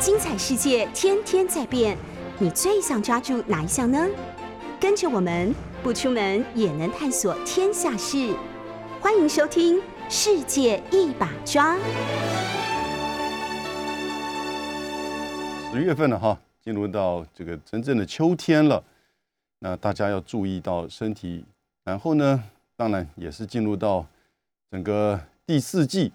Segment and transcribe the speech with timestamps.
[0.00, 1.94] 精彩世界天天在变，
[2.38, 4.08] 你最想抓住哪一项呢？
[4.80, 8.34] 跟着我们不出门也能探索天下事，
[8.98, 9.76] 欢迎收听
[10.08, 11.76] 《世界一把抓》。
[15.70, 18.82] 十月份了哈，进入到这个真正的秋天了，
[19.58, 21.44] 那大家要注意到身体。
[21.84, 22.42] 然后呢，
[22.74, 24.06] 当然也是进入到
[24.70, 26.10] 整个第四季，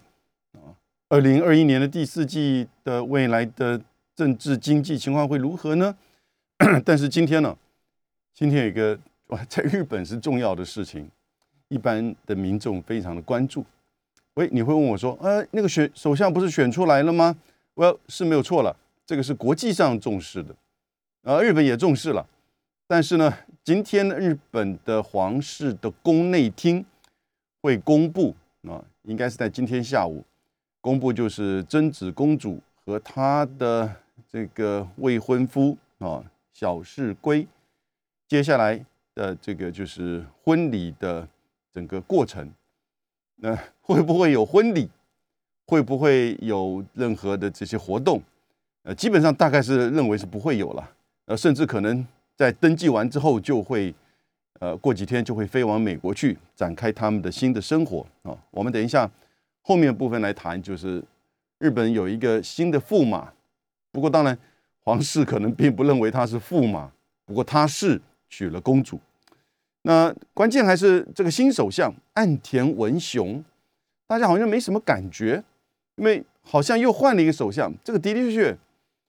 [1.08, 3.80] 二零二一年的第四季的未来的
[4.16, 5.96] 政治经济情况会如何呢？
[6.84, 7.56] 但是今天呢，
[8.34, 8.98] 今天有一个
[9.28, 11.08] 哇，在日本是重要的事情，
[11.68, 13.64] 一般的民众非常的关注。
[14.34, 17.36] 喂，你会问我说，呃，那个选首相不是选出来了吗？
[17.74, 18.76] 我是没有错了，
[19.06, 20.56] 这个是国际上重视的，
[21.22, 22.26] 啊，日本也重视了。
[22.88, 26.84] 但是呢，今天日本的皇室的宫内厅
[27.62, 30.24] 会公布啊，应该是在今天下午
[30.86, 33.92] 公布，就是贞子公主和她的
[34.30, 37.44] 这个未婚夫啊小室圭
[38.28, 38.80] 接下来
[39.12, 41.26] 的这个就是婚礼的
[41.72, 42.48] 整个过程。
[43.34, 44.88] 那会不会有婚礼？
[45.66, 48.22] 会不会有任何的这些活动？
[48.84, 50.90] 呃，基本上大概是认为是不会有了，
[51.24, 52.06] 呃，甚至可能。
[52.36, 53.92] 在登记完之后，就会，
[54.60, 58.38] 呃，过几天就会飞往美国去展开他们的新的生活啊。
[58.52, 59.10] 我们等一下
[59.66, 61.02] 后面部分来谈，就是
[61.58, 63.32] 日本有一个新的驸马，
[63.90, 64.38] 不过当然
[64.84, 66.92] 皇室可能并不认为他是驸马，
[67.24, 69.00] 不过他是娶了公主。
[69.82, 73.44] 那关键还是这个新首相岸田文雄，
[74.06, 75.42] 大家好像没什么感觉，
[75.96, 77.74] 因为好像又换了一个首相。
[77.82, 78.56] 这个的的确确，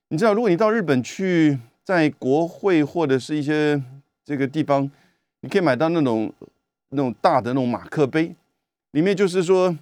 [0.08, 1.60] 你知道，如果你到日本去。
[1.88, 3.82] 在国会或者是一些
[4.26, 4.92] 这个地方，
[5.40, 6.30] 你可以买到那种
[6.90, 8.36] 那种大的那种马克杯，
[8.92, 9.74] 里面就是说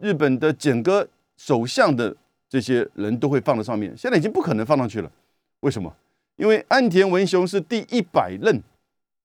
[0.00, 2.14] 日本的整个首相的
[2.48, 3.92] 这些人都会放在上面。
[3.96, 5.10] 现在已经不可能放上去了，
[5.60, 5.94] 为什么？
[6.36, 8.62] 因为安田文雄是第一百任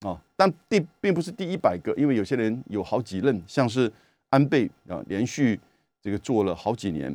[0.00, 3.92] 啊，但第并不是第一百个，因为有些人有好几任，像是
[4.30, 5.60] 安倍啊，连续
[6.00, 7.14] 这个做了好几年，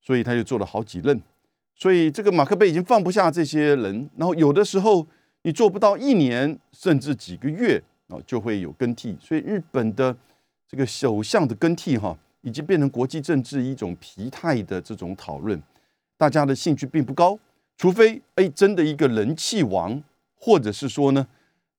[0.00, 1.20] 所以他就做了好几任。
[1.74, 5.06] 所以这个马克杯已经放不下这些人，然后有的时候
[5.42, 9.14] 你做不到一年，甚至几个月啊，就会有更替。
[9.20, 10.16] 所以日本的
[10.66, 12.16] 这个首相的更替哈，
[12.46, 15.60] 已经变成国际政治一种疲态的这种讨论，
[16.16, 17.36] 大家的兴趣并不高。
[17.76, 20.00] 除非哎，真的一个人气王，
[20.36, 21.26] 或者是说呢，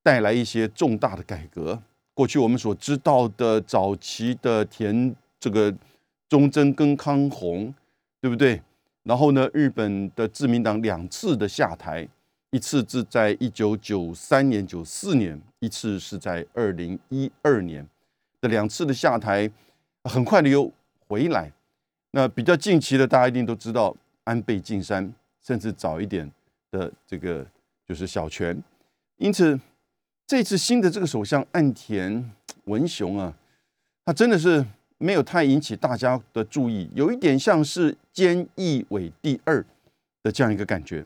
[0.04, 1.82] 带来一些重大的改革。
[2.14, 5.74] 过去我们所知道的早期的田这个
[6.28, 7.74] 中贞跟康弘，
[8.20, 8.62] 对不对？
[9.04, 12.06] 然后呢，日本的自民党两次的下台，
[12.52, 17.88] 一次是在一九九三年、九四年，一次是在二零一二年
[18.42, 19.50] 的两次的下台，
[20.08, 20.72] 很快的又
[21.08, 21.52] 回来。
[22.12, 26.32] 那比较近期的，大家一定都知道安倍晋三，甚至早一点
[26.72, 27.46] 的这个
[27.86, 28.58] 就是小泉。
[29.18, 29.60] 因此，
[30.26, 32.32] 这次新的这个首相岸田
[32.66, 33.34] 文雄啊，
[34.06, 34.66] 他真的是。
[35.00, 39.64] 没有太引起大家的注意，有一点像是菅义伟第二
[40.24, 41.06] 的这样一个感觉。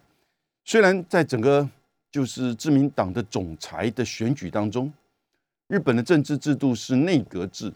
[0.63, 1.69] 虽然在整个
[2.09, 4.89] 就是自民党的总裁的选举当中，
[5.67, 7.73] 日本的政治制度是内阁制，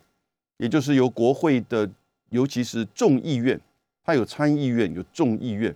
[0.58, 1.90] 也就是由国会的，
[2.30, 3.60] 尤其是众议院，
[4.04, 5.76] 它有参议院有众议院，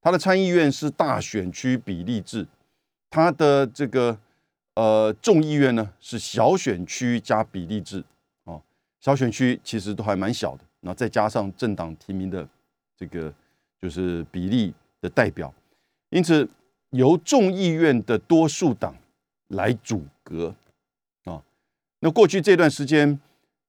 [0.00, 2.46] 它的参议院是大选区比例制，
[3.10, 4.18] 它的这个
[4.74, 8.02] 呃众议院呢是小选区加比例制
[8.44, 8.62] 哦。
[9.00, 12.48] 小选区其实都还蛮小的，那再加上政党提名的
[12.96, 13.32] 这个
[13.80, 15.52] 就是比例的代表，
[16.10, 16.48] 因此
[16.90, 18.96] 由众议院的多数党
[19.48, 20.54] 来阻隔
[21.24, 21.42] 啊。
[22.00, 23.20] 那过去这段时间，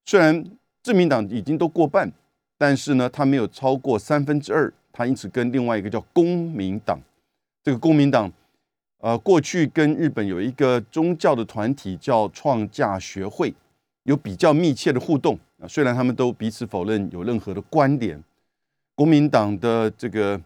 [0.08, 0.44] 虽然
[0.82, 2.10] 自民党已经都过半，
[2.58, 6.98] 但是呢，它没有超过三分之二，它因此跟另外一个叫公民党，
[7.62, 8.32] 这个公民党，
[9.00, 13.54] 呃，过去跟日本有一个宗教的团体叫创价学会。
[14.04, 18.18] 有比较密切的互动啊，虽然他们都彼此否认有任何的关联。
[18.96, 20.40] 国民党的这个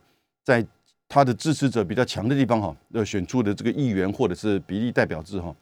[0.44, 0.66] 在
[1.08, 5.56] 他的支持者比较强的地方哈，要选出的这个议员或者是比例代表制哈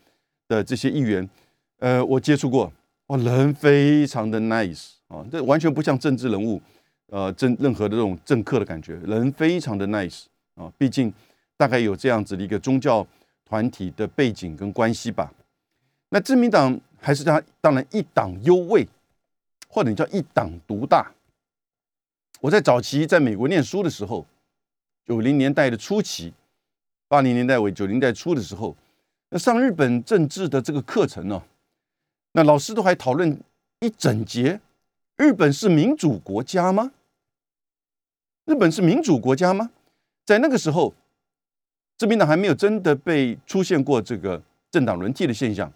[0.48, 1.30] 的这些议员，
[1.80, 2.72] 呃，我接触过，
[3.10, 6.60] 哇，人非常的 nice 啊，这完全不像政治人物，
[7.08, 10.24] 呃，政任何的这种政客的感觉，人非常的 nice
[10.56, 11.14] 啊，毕竟
[11.56, 13.06] 大概有这样子的一个宗教
[13.46, 15.32] 团体的背景跟关系吧。
[16.10, 16.80] 那自民党。
[17.02, 18.86] 还是他当然一党优位，
[19.70, 21.10] 或者你叫一党独大。
[22.42, 24.26] 我在早期在美国念书的时候，
[25.06, 26.34] 九零年代的初期，
[27.08, 28.76] 八零年代尾九零代初的时候，
[29.30, 31.42] 那上日本政治的这个课程呢，
[32.32, 33.42] 那老师都还讨论
[33.80, 34.62] 一整节：
[35.16, 36.92] 日本是民主国家吗？
[38.46, 39.72] 日本是民主国家吗？
[40.26, 40.94] 在那个时候，
[41.98, 45.72] 自民党还没有真的被出现过这个政党轮替的现象。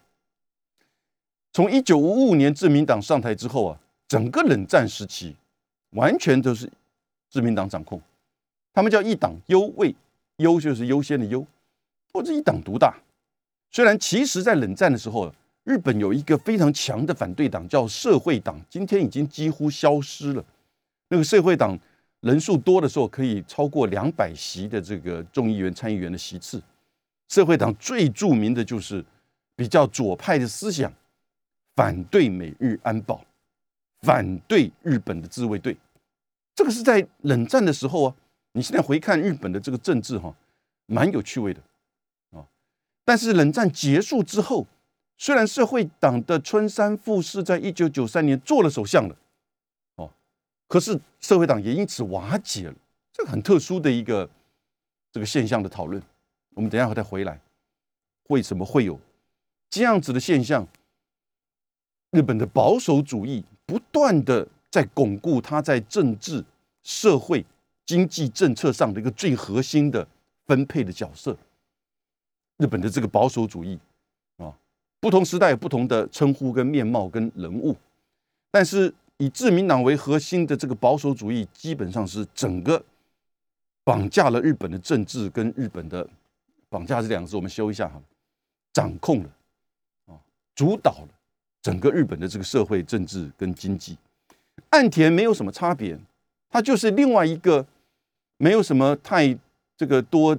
[1.52, 5.36] 从一九五五年自民党上台之后啊，整个冷战时期
[5.92, 6.72] 完全都是
[7.30, 8.02] 自民党掌控，
[8.74, 9.96] 他们叫一党优位，
[10.38, 11.46] 优就是优先的优，
[12.12, 12.96] 或者一党独大。
[13.72, 20.44] 虽然其实在冷战的时候，日本有一个非常强的反对党叫社会党，今天已经几乎消失了。
[21.10, 21.77] 那个社会党
[22.21, 26.62] 人数多的时候，可以超过两百席的这个众议员、参议员的席次。
[27.30, 29.04] 社会党最著名的就是
[29.56, 30.92] 比较左派的思想。
[31.75, 33.25] 反对美日安保，
[34.01, 35.75] 反对日本的自卫队，
[36.54, 38.15] 这个是在冷战的时候啊。
[38.51, 40.36] 你现在回看日本的这个政治哈，
[40.86, 41.60] 蛮有趣味的
[42.30, 42.45] 啊。
[43.04, 44.68] 但是冷战结束之后，
[45.24, 49.16] 虽然社会党的春山富士在一九九三年做了首相了，
[49.96, 50.12] 哦，
[50.68, 52.75] 可是社会党也因此瓦解了。
[53.14, 54.30] 这个很特殊的一个
[55.14, 56.04] 这个现象的讨论，
[56.56, 57.40] 我们等一下再回来，
[58.28, 59.00] 为什么会有
[59.70, 60.68] 这样子的现象？
[62.12, 66.44] 日本的保守主义不断的在巩固它在政治、
[66.84, 67.46] 社会、
[67.86, 70.06] 经济政策上的一个最核心的
[70.46, 71.38] 分配的角色。
[72.58, 73.80] 日本的这个保守主义，
[75.04, 77.76] 不同时代有不同的称呼跟面貌跟人物，
[78.50, 82.82] 但是以自民党为核心的这个保守主义，基本上是整个
[83.84, 86.08] 绑架了日本的政治跟日本的
[86.70, 88.02] 绑架这两个字，我们修一下哈，
[88.72, 89.30] 掌控了
[90.06, 90.16] 啊，
[90.56, 91.10] 主导了。
[91.62, 93.98] 整个日本的这个社会、政治跟经济，
[94.70, 96.00] 岸田没有什么差别，
[96.50, 97.66] 他就是另外一个
[98.38, 99.38] 没有什么太
[99.76, 100.38] 这个多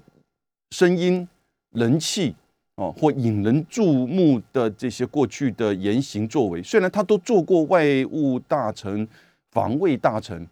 [0.71, 1.29] 声音、
[1.71, 2.35] 人气
[2.77, 6.63] 哦或引人注目的这些过去的言行作为。
[6.63, 9.07] 虽然他都做过外务大臣、
[9.51, 10.47] 防卫大臣，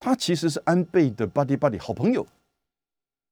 [0.00, 2.26] 他其实是安倍的 buddy buddy 好朋友。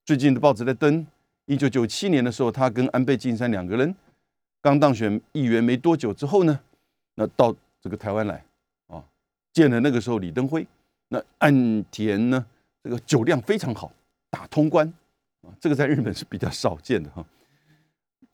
[0.04, 1.06] 最近的报纸在登，
[1.46, 3.94] 一九九七年的时候，他跟安倍晋三两个人
[4.60, 6.60] 刚当选议员没多久之后呢。
[7.14, 8.44] 那到这个台湾来
[8.88, 9.02] 啊，
[9.52, 10.66] 见了那个时候李登辉，
[11.08, 12.44] 那岸田呢，
[12.84, 13.90] 这个酒量非常好，
[14.28, 14.86] 打通关
[15.40, 17.24] 啊，这个在日本是比较少见的哈。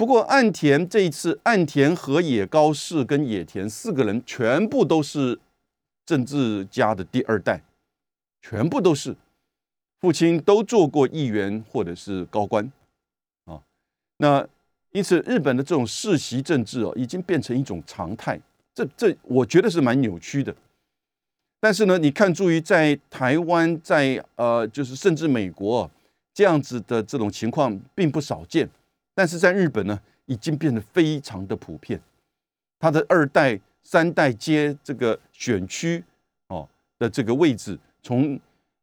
[0.02, 5.38] 不过岸田这一次，岸田和野高市跟野田四个人全部都是
[6.04, 7.62] 政治家的第二代，
[8.40, 9.14] 全部都是
[10.00, 12.69] 父亲都做过议员或者是高官
[13.44, 13.62] 啊。
[14.16, 14.44] 那
[14.90, 18.40] 因此日本的这种世袭政治哦，已经变成一种常态。
[18.75, 20.52] 这这，我觉得是蛮扭曲的。
[21.60, 25.88] 但是呢，你看，注意在台湾，在呃，就是甚至美国
[26.34, 28.69] 这样子的这种情况并不少见。
[29.14, 32.00] 但是在日本呢，已经变得非常的普遍。
[32.79, 36.03] 他的二代、三代接这个选区
[36.49, 36.69] 哦
[36.99, 38.38] 的这个位置，从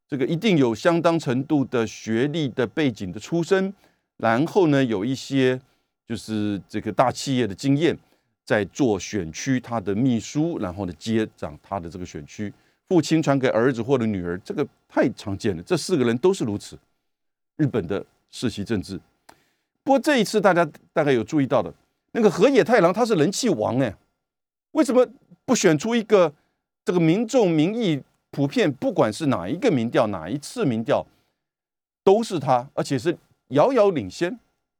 [0.07, 3.73] 这个一定有相当程度的学历的背景的出身，
[4.17, 5.59] 然后呢，有一些
[6.07, 7.97] 就是这个大企业的经验。
[8.45, 12.51] 在做选区他的秘书，然后呢接掌他的这个选区，
[12.87, 15.61] 父亲传给儿子或者女儿，这个太常见了。
[15.61, 16.75] 这四个人都是如此。
[17.57, 18.99] 日本的世袭政治，
[19.83, 21.73] 不过这一次大家大概有注意到的，
[22.11, 23.95] 那个河野太郎他是人气王哎，
[24.71, 25.07] 为什么
[25.45, 26.33] 不选出一个
[26.85, 31.05] 这个民众民意普遍，不管是哪一个民调，哪一次民调
[32.03, 33.17] 都是他，而且是
[33.49, 34.39] 遥遥领先，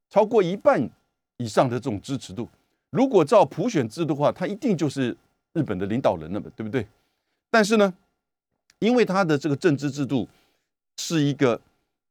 [0.10, 0.90] 超过一半
[1.38, 2.48] 以上的这种支持度。
[2.92, 5.16] 如果照普选制的话，他一定就是
[5.54, 6.86] 日本的领导人了嘛，对不对？
[7.50, 7.92] 但是呢，
[8.80, 10.28] 因为他的这个政治制度
[10.98, 11.60] 是一个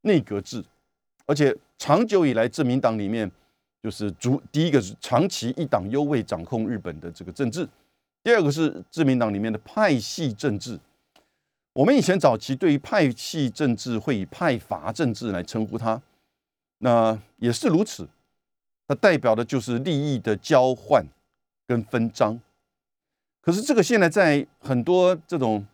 [0.01, 0.65] 内阁制，
[1.27, 3.31] 而且长久以来，自民党里面
[3.83, 7.67] 就是主第一个是长期一党优位掌控日本的这个政治，
[8.23, 10.79] 第二个是自民党里面的派系政治。
[11.73, 16.03] 我们以前早期对于派系政治会以派阀政治来称呼它，
[16.79, 18.09] 那也是如此。
[18.89, 21.05] 它代表的就是利益的交换
[21.67, 22.41] 跟分赃，
[23.43, 25.65] 可是这个现在在很多这种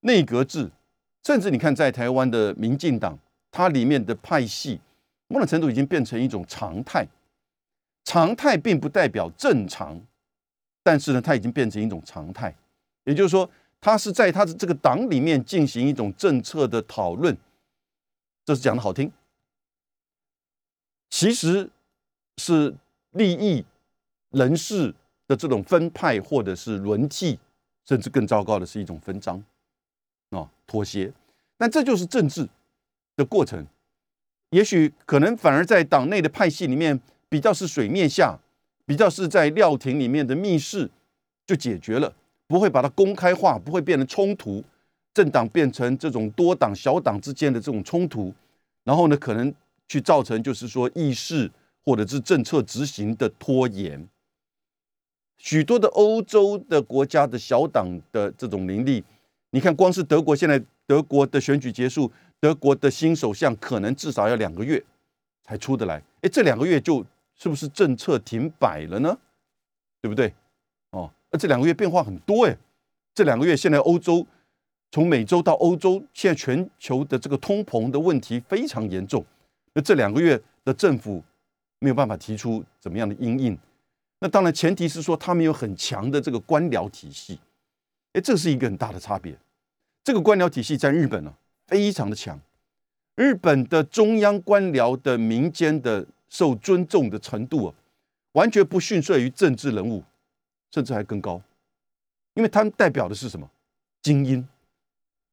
[0.00, 0.70] 内阁制，
[1.24, 3.18] 甚至你看在台湾的民进党，
[3.50, 4.78] 它里面的派系
[5.28, 7.06] 某种程度已经变成一种常态。
[8.04, 10.00] 常态并不代表正常，
[10.82, 12.54] 但是呢，它已经变成一种常态。
[13.04, 13.48] 也就是说，
[13.80, 17.36] 它是在它的这个党里面进行一种政策的讨论，
[18.44, 19.12] 这是讲的好听，
[21.10, 21.70] 其实。
[22.40, 22.72] 是
[23.10, 23.64] 利益
[24.30, 24.94] 人士
[25.26, 27.36] 的这种分派，或者是轮替，
[27.84, 29.42] 甚至更糟糕的是一种分赃
[30.30, 31.12] 啊妥协。
[31.56, 32.48] 但这就是政治
[33.16, 33.66] 的过程。
[34.50, 38.38] 也许可能反而在党内的派系里面，比较是水面下，
[38.86, 40.90] 比较是在料亭里面的密室
[41.46, 42.14] 就解决了，
[42.46, 44.64] 不会把它公开化，不会变成冲突，
[45.12, 48.32] 政党变成这种多党小党之间的这种冲突，
[48.84, 49.54] 然后呢，可能
[49.86, 51.50] 去造成就是说议事
[51.84, 54.08] 或者是政策执行的拖延。
[55.36, 59.04] 许多的欧洲的国家的小党的这种能力，
[59.50, 62.10] 你看，光是德国现在德国的选举结束，
[62.40, 64.82] 德国的新首相可能至少要两个月
[65.42, 66.02] 才出得来。
[66.22, 67.04] 哎，这两个月就
[67.34, 69.16] 是不是政策停摆了呢？
[70.00, 70.32] 对不对？
[70.90, 72.56] 哦，那这两个月变化很多哎。
[73.14, 74.24] 这两个月现在欧洲
[74.92, 79.24] 从美洲到欧洲，现在全球的这个通膨的问题非常严重。
[79.74, 81.22] 那这两个月的政府
[81.80, 83.58] 没有办法提出怎么样的因应。
[84.20, 87.38] 那当然，前提是说他们有很强的这个官僚体系，
[88.12, 89.36] 哎，这是一个很大的差别。
[90.02, 91.32] 这个官僚体系在日本呢，
[91.68, 92.40] 非常的强。
[93.14, 97.74] 日本的中央官僚的民间的受尊重的程度啊，
[98.32, 100.02] 完全不逊色于政治人物，
[100.72, 101.40] 甚至还更高。
[102.34, 103.48] 因为他们代表的是什么？
[104.02, 104.48] 精英，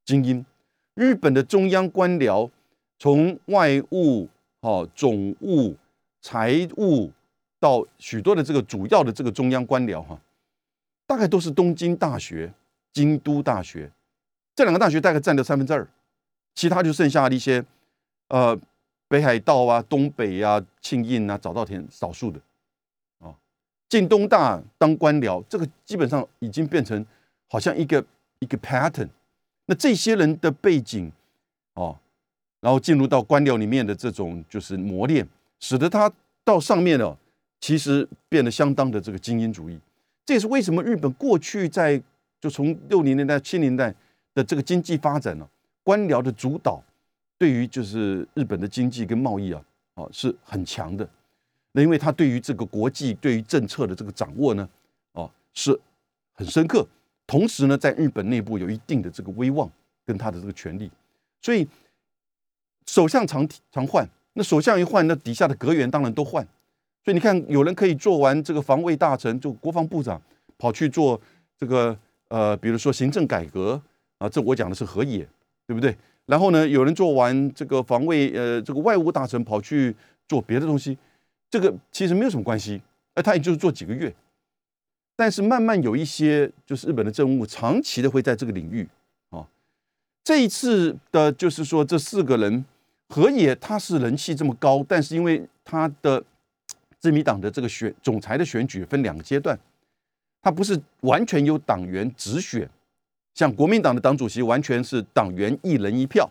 [0.05, 0.45] 精英。
[0.93, 2.51] 日本的中央官僚，
[2.99, 5.75] 从外务、哦总务、
[6.21, 7.11] 财务。
[7.57, 10.21] 到许多的这个主要的这个中央官僚哈，
[11.07, 12.53] 大概都是东京大学、
[12.93, 13.89] 京都大学
[14.53, 15.87] 这两个大学大概占了三分之二，
[16.55, 17.63] 其他就剩下一些
[18.29, 18.57] 呃
[19.07, 22.39] 北海道啊、东北啊、庆应啊、早稻田少数的
[23.19, 23.35] 啊，
[23.87, 27.05] 进东大当官僚，这个基本上已经变成
[27.47, 28.03] 好像一个
[28.39, 29.09] 一个 pattern。
[29.67, 31.11] 那这些人的背景
[31.73, 31.97] 哦，
[32.61, 35.27] 然后进入到官僚里面的这种就是磨练，
[35.59, 36.11] 使得他
[36.43, 37.17] 到上面了。
[37.61, 39.79] 其实变得相当的这个精英主义，
[40.23, 41.99] 这也是为什么日本过去在
[42.39, 43.95] 就从六零年代、七零年代
[44.35, 45.49] 的这个经济发展呢，
[45.85, 46.83] 官僚的主导
[47.37, 49.61] 对于就是日本的经济跟贸易啊，
[49.93, 51.07] 啊是很强的。
[51.73, 54.67] 那因为他对于这个国际、对于政策的这个掌握呢，
[55.13, 55.79] 啊是
[56.33, 56.87] 很深刻。
[57.27, 59.69] 同时呢，在日本内部有一定的这个威望
[60.05, 60.89] 跟他的这个权力，
[61.41, 61.67] 所以
[62.87, 66.43] 首相常常换，那首相一换，那底下的阁员当然都换。
[67.03, 70.19] 所以你看，有人可以做完这个防卫大臣，就国防部长，
[70.57, 71.21] 跑去做
[71.57, 71.95] 这个
[72.29, 73.79] 呃，比如说行政改革
[74.17, 75.27] 啊，这我讲的是河野，
[75.67, 75.95] 对不对？
[76.25, 79.95] 然后呢，有人做完这个防卫呃，这个外务大臣跑去
[80.27, 80.97] 做别的东西，
[81.49, 82.81] 这个其实没有什么关系，
[83.15, 84.13] 那他也就是做几个月。
[85.15, 88.87] 但是慢慢有一些就是日本的政务长期的会在这个领域
[89.29, 89.47] 啊。
[90.23, 92.65] 这一次的就是说这四个人，
[93.09, 96.23] 河野他是人气这么高，但是因为他的
[96.99, 99.57] 自民党的这个选总裁的选举分两个阶段，
[100.41, 102.69] 他不是完全由党员直选，
[103.35, 106.27] 像国民党的党主席完全是党员一人一票，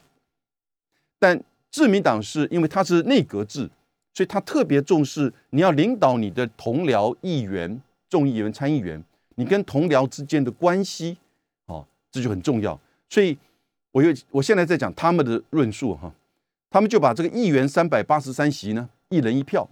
[1.19, 3.71] 但自民党是因为他是内阁制，
[4.15, 9.01] 所以他特别重视你要领导你的同僚议员、众议员、参议员，
[9.35, 11.19] 你跟同僚之间的关系，
[11.67, 12.81] 哦，这就很重要。
[13.11, 13.37] 所以，
[13.93, 16.13] 我又我现在在讲他们的论述哈，
[16.71, 19.69] 他们就把这个议员三百八十三席呢，一人一票。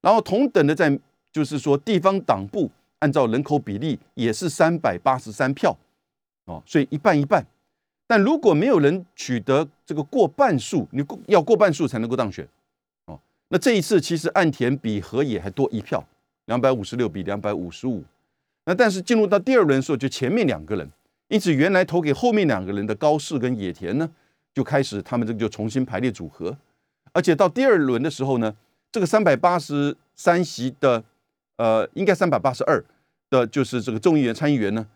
[0.00, 0.96] 然后同等的，在
[1.32, 5.76] 就是说地方党部按照人口比例也是三百八十三票，
[6.46, 7.46] 哦，所以一半一半。
[8.08, 12.48] 但如果没有人取得这个过半数，你过要过半数才能够当选，
[13.04, 16.02] 哦，那这一次其实岸田比河野还多一票，
[16.46, 18.02] 两百五十六比两百五十五。
[18.64, 20.90] 那但是进入到第二轮的时候，就前面两个人，
[21.28, 24.10] 因此原来投给后面两个人的高市跟野田呢，
[24.52, 26.56] 就开始他们这个就重新排列组合，
[27.12, 28.56] 而且到第二轮的时候呢。
[28.92, 31.04] 这个三百八十三席的，
[31.56, 32.82] 呃，应该三百八十二
[33.28, 34.86] 的，就是这个众议员、参议员呢，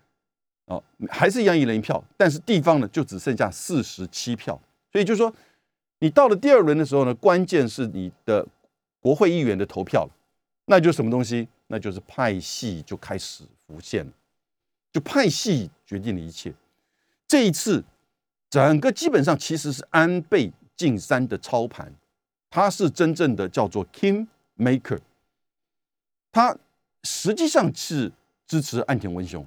[0.67, 4.61] 哦，还是一样一人一票，但是地方呢就只剩下四十七票，
[4.93, 5.33] 所以就是说，
[5.99, 8.47] 你到了第二轮的时候呢，关键是你的
[9.01, 10.09] 国会议员的投票，
[10.67, 11.49] 那就是什么东西？
[11.67, 14.13] 那就是派系就开始浮现了，
[14.93, 16.53] 就派系决定了一切。
[17.29, 17.85] 这一次，
[18.49, 21.93] 整个基本上其实是安倍晋三的操盘。
[22.53, 24.27] 他是真正的叫做 King
[24.59, 24.99] Maker，
[26.33, 26.57] 他
[27.05, 28.11] 实际上是
[28.49, 29.47] 支持岸田文雄。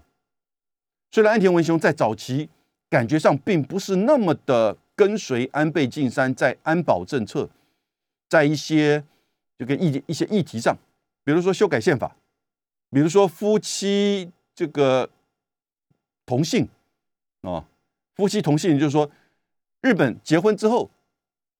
[1.14, 2.50] 虽然安田文雄在早期
[2.90, 7.48] 感觉上并不是那么的跟随安倍晋三在安保政策，
[8.28, 9.04] 在一些
[9.56, 10.76] 这个议一些议题上，
[11.24, 12.16] 比如说修改宪法，
[12.90, 15.08] 比如说夫妻这个
[16.26, 16.68] 同姓
[17.42, 17.64] 啊，
[18.16, 19.12] 夫妻同姓就是说
[19.82, 20.90] 日本结婚之后。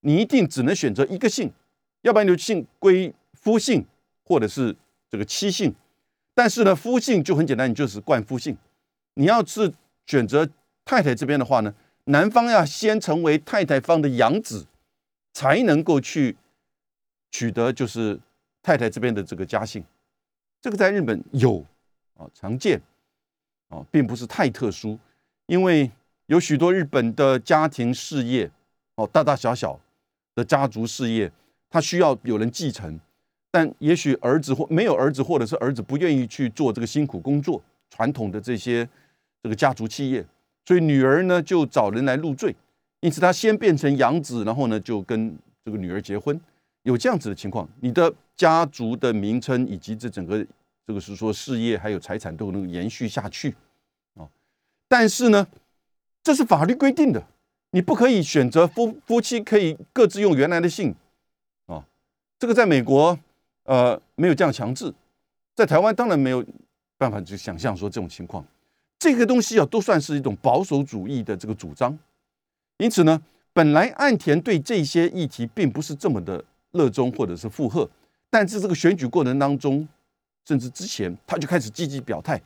[0.06, 1.50] 你一定只能选择一个姓，
[2.02, 3.86] 要不然你就姓归夫姓，
[4.26, 4.76] 或者是
[5.10, 5.74] 这个妻姓。
[6.34, 8.58] 但是呢，夫姓就很简单，你就是冠夫姓。
[9.16, 9.72] 你要是
[10.06, 10.48] 选择
[10.86, 11.74] 太太这边的话呢，
[12.06, 14.66] 男方要先成为太太方的养子，
[15.34, 16.36] 才能够去
[17.32, 18.20] 取得就是
[18.62, 19.84] 太太这边的这个家姓。
[20.62, 21.66] 这个在日本有
[22.16, 22.82] 啊常见
[23.70, 24.98] 啊，并不是太特殊，
[25.48, 25.92] 因为
[26.28, 28.50] 有许多日本的家庭事业
[28.96, 29.80] 哦，大大小小。
[30.36, 31.32] 的家族事业，
[31.70, 33.00] 他需要有人继承，
[33.52, 38.90] 但也许儿子或没有儿子，或者是儿子不愿意去做这个辛苦工作，传统的这些
[39.44, 40.26] 这个家族企业，
[40.66, 42.56] 所以女儿呢就找人来入赘，
[43.02, 46.40] 因此他先变成养子，然后呢就跟这个女儿结婚，
[46.84, 50.44] 有这样子的情况，你的家族的名称以及这整个
[50.88, 53.54] 这个是说事业还有财产都能延续下去。
[54.16, 54.26] 啊，
[54.88, 55.46] 但是呢，
[56.24, 57.22] 这是法律规定的。
[57.72, 60.96] 你不可以选择夫夫妻可以各自用原来的姓，
[61.66, 61.84] 啊，
[62.38, 63.18] 这个在美国
[63.64, 64.94] 呃没有这样强制，
[65.56, 66.46] 在台湾当然没有
[66.98, 68.46] 办法去想象说这种情况，
[69.04, 72.00] 这个东西啊都算是一种保守主义的这个主张，
[72.78, 76.42] 因此呢，本来岸田对这些议题并不是这么的
[76.72, 77.90] 热衷或者是附和，
[78.30, 79.86] 但是这个选举过程当中，
[80.48, 82.42] 甚至之前他就开始积极表态，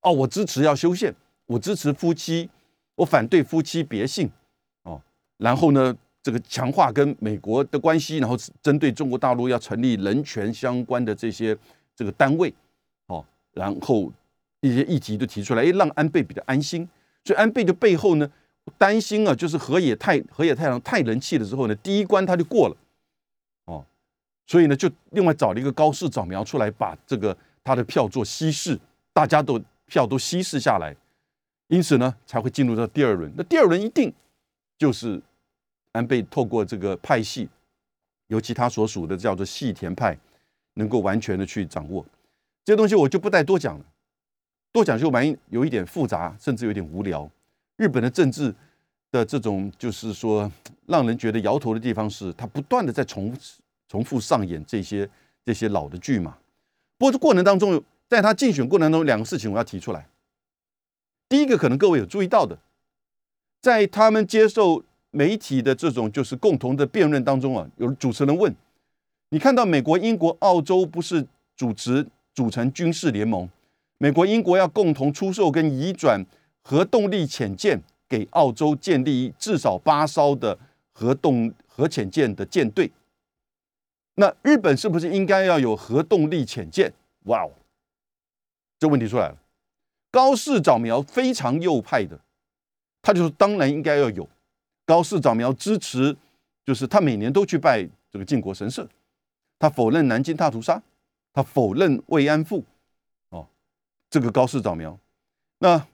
[0.00, 1.14] 哦，我支持要修宪，
[1.46, 2.50] 我支持夫妻，
[2.96, 4.28] 我反对夫妻别姓。
[4.82, 5.00] 哦
[5.36, 11.56] 然后呢，这个强化跟美国的关系，然后针对中国大陆要成立人权相关的这些
[11.94, 12.52] 这个单位，
[13.06, 14.12] 哦，然后
[14.62, 16.88] 一些议题都提出来，哎，让安倍比较安心。
[17.22, 18.28] 所以安倍的背后呢，
[18.78, 22.76] 担心啊，就是河野太河野太郎太人气了之后呢，第一关他就过了，
[23.66, 23.84] 哦，
[24.46, 28.80] 所以呢，就另外找了一个高市早苗出来，把这个他的票做稀释，
[29.12, 30.96] 大家都票都稀释下来，
[31.68, 33.30] 因此呢，才会进入到第二轮。
[33.36, 34.12] 那第二轮一定
[34.78, 35.20] 就是。
[35.94, 37.46] 安倍透过这个派系，
[38.28, 40.18] 尤其他所属的叫做细田派，
[40.72, 42.02] 能够完全的去掌握
[42.64, 43.84] 这些东西，我就不再多讲了。
[44.72, 47.30] 多讲就蛮有一点复杂，甚至有点无聊。
[47.76, 48.54] 日本的政治
[49.10, 50.50] 的这种，就是说
[50.86, 53.36] 让人觉得摇头的地方是，他不断的在重
[53.88, 55.08] 重复上演这些
[55.44, 56.38] 这些老的剧嘛。
[56.96, 60.06] 不过这过程当中，在他竞选过程当中，两个事情我要提出来。
[61.28, 62.58] 第一个，可能各位有注意到的，
[63.60, 64.84] 在他们接受。
[65.14, 68.56] 媒体的这种就是共同的辩论当中啊，有主持人问
[69.28, 73.46] ：“你看到美国、英国、澳洲不是主持组成军事联盟？
[74.02, 76.20] 美国、英国要共同出售跟移转
[76.64, 80.58] 核动力潜舰给澳洲，建立至少八艘的
[80.90, 82.90] 核动核潜舰的舰队。
[84.16, 86.92] 那日本是不是应该要有核动力潜舰？
[87.26, 87.52] 哇哦，
[88.76, 89.38] 这问题出来了。
[90.10, 92.18] 高市早苗非常右派的，
[93.02, 94.28] 他就说当然应该要有。”
[94.84, 96.16] 高市早苗支持，
[96.64, 98.84] 就是他每年都去拜这个靖国神社，
[99.60, 100.82] 他否认南京大屠杀，
[101.32, 102.64] 他否认慰安妇，
[104.12, 104.98] 这个高市早苗。
[105.60, 105.86] 那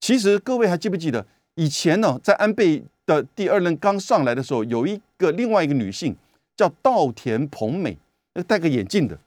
[0.00, 6.14] 其实各位还记不记得以前呢，在安倍的第二任刚上来的时候，有一个另外一个女性
[6.54, 7.96] 叫稻田朋美，
[8.34, 9.18] 那戴个眼镜的，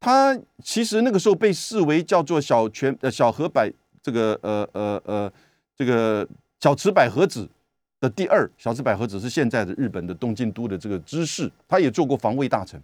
[0.00, 3.70] 她其实那个时候被视为叫做小泉呃小河百
[4.02, 5.32] 这个呃呃呃
[5.76, 6.26] 这个
[6.60, 7.46] 小池百合子。
[8.00, 12.82] 的第二，小池百合子是现在的日本的东京都的这个知事，他也做过防卫大臣。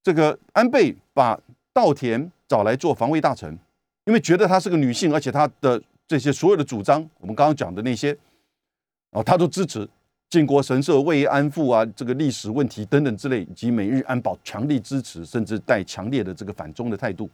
[0.00, 1.36] 这个安倍把
[1.74, 3.58] 稻田找来做防卫大臣，
[4.06, 8.16] 因为觉得她是个女性，而且她的这些所有的主张，我们刚刚讲的那些，
[9.10, 9.88] 哦，他都支持
[10.30, 17.28] 靖国神社、慰安妇啊，这个历史问题等等之类，以及美日安保强力支持，甚至带强烈的这个反中的态度。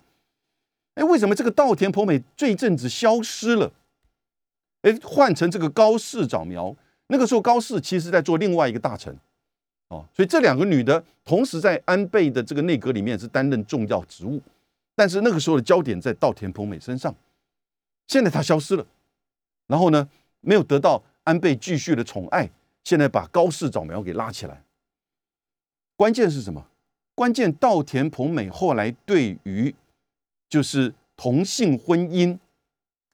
[0.94, 3.70] 哎，为什么这个稻田朋美这一阵子消失了？
[4.82, 6.74] 哎，换成这个高市早苗，
[7.08, 9.14] 那个时候高市其实在做另外一个大臣，
[9.90, 14.40] 哦，所以这两个女的同时在安倍的这个内阁里面是担任重要职务，
[14.96, 17.14] 但是那个时候的焦点在稻田朋美身上，
[18.08, 18.86] 现在她消失了，
[19.66, 20.08] 然后呢，
[20.40, 22.50] 没有得到安倍继续的宠爱，
[22.82, 24.64] 现在把高市早苗给拉起来，
[25.96, 26.66] 关键是什么？
[27.14, 29.74] 关键稻田朋美后来对于
[30.48, 32.38] 就是同性婚姻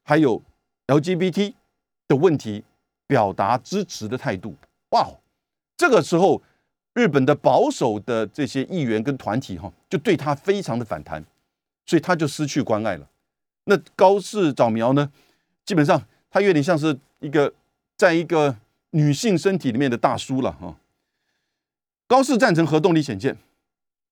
[0.02, 0.42] 还有。
[0.88, 1.52] LGBT
[2.06, 2.62] 的问题，
[3.08, 4.54] 表达支持的态度。
[4.90, 5.10] 哇，
[5.76, 6.40] 这个时候
[6.96, 11.24] 日本的保守的这些议员跟团体哈，就对他非常的反弹，
[11.84, 13.06] 所以他就失去关爱了。
[13.66, 15.12] 那高市早苗呢，
[15.64, 17.52] 基本上他有点像是一个
[17.96, 18.56] 在一个
[18.90, 20.74] 女性身体里面的大叔了哈。
[22.08, 23.36] 高市赞成核动力潜舰，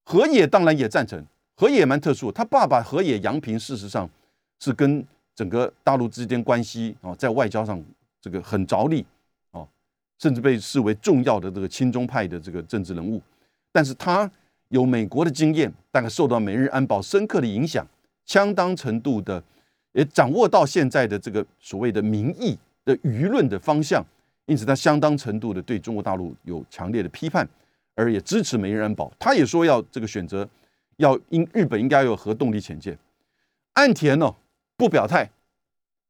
[0.04, 1.26] 河野当然也赞成。
[1.56, 4.08] 河野蛮特殊，他爸爸河野洋平事实上
[4.60, 5.04] 是跟。
[5.36, 7.84] 整个大陆之间关系啊，在外交上
[8.20, 9.04] 这个很着力，
[10.18, 13.20] 甚至被视为重要的这个亲中派的这个政治人物。
[13.72, 14.30] 但是他
[14.68, 17.86] 有美国的经验，大概受到美日安保深刻的影响，
[18.24, 19.42] 相当程度的
[19.92, 24.04] 也掌握到现在的这个所谓的民意的舆论的方向，
[24.46, 27.48] 因此他相当程度的对中国大陆有强烈的批判，
[27.94, 29.12] 而也支持美日安保。
[29.18, 30.48] 他也说要这个选择
[30.96, 32.96] 要应日本应该有核动力潜舰。
[33.74, 34.34] 岸田呢？
[34.76, 35.30] 不表态，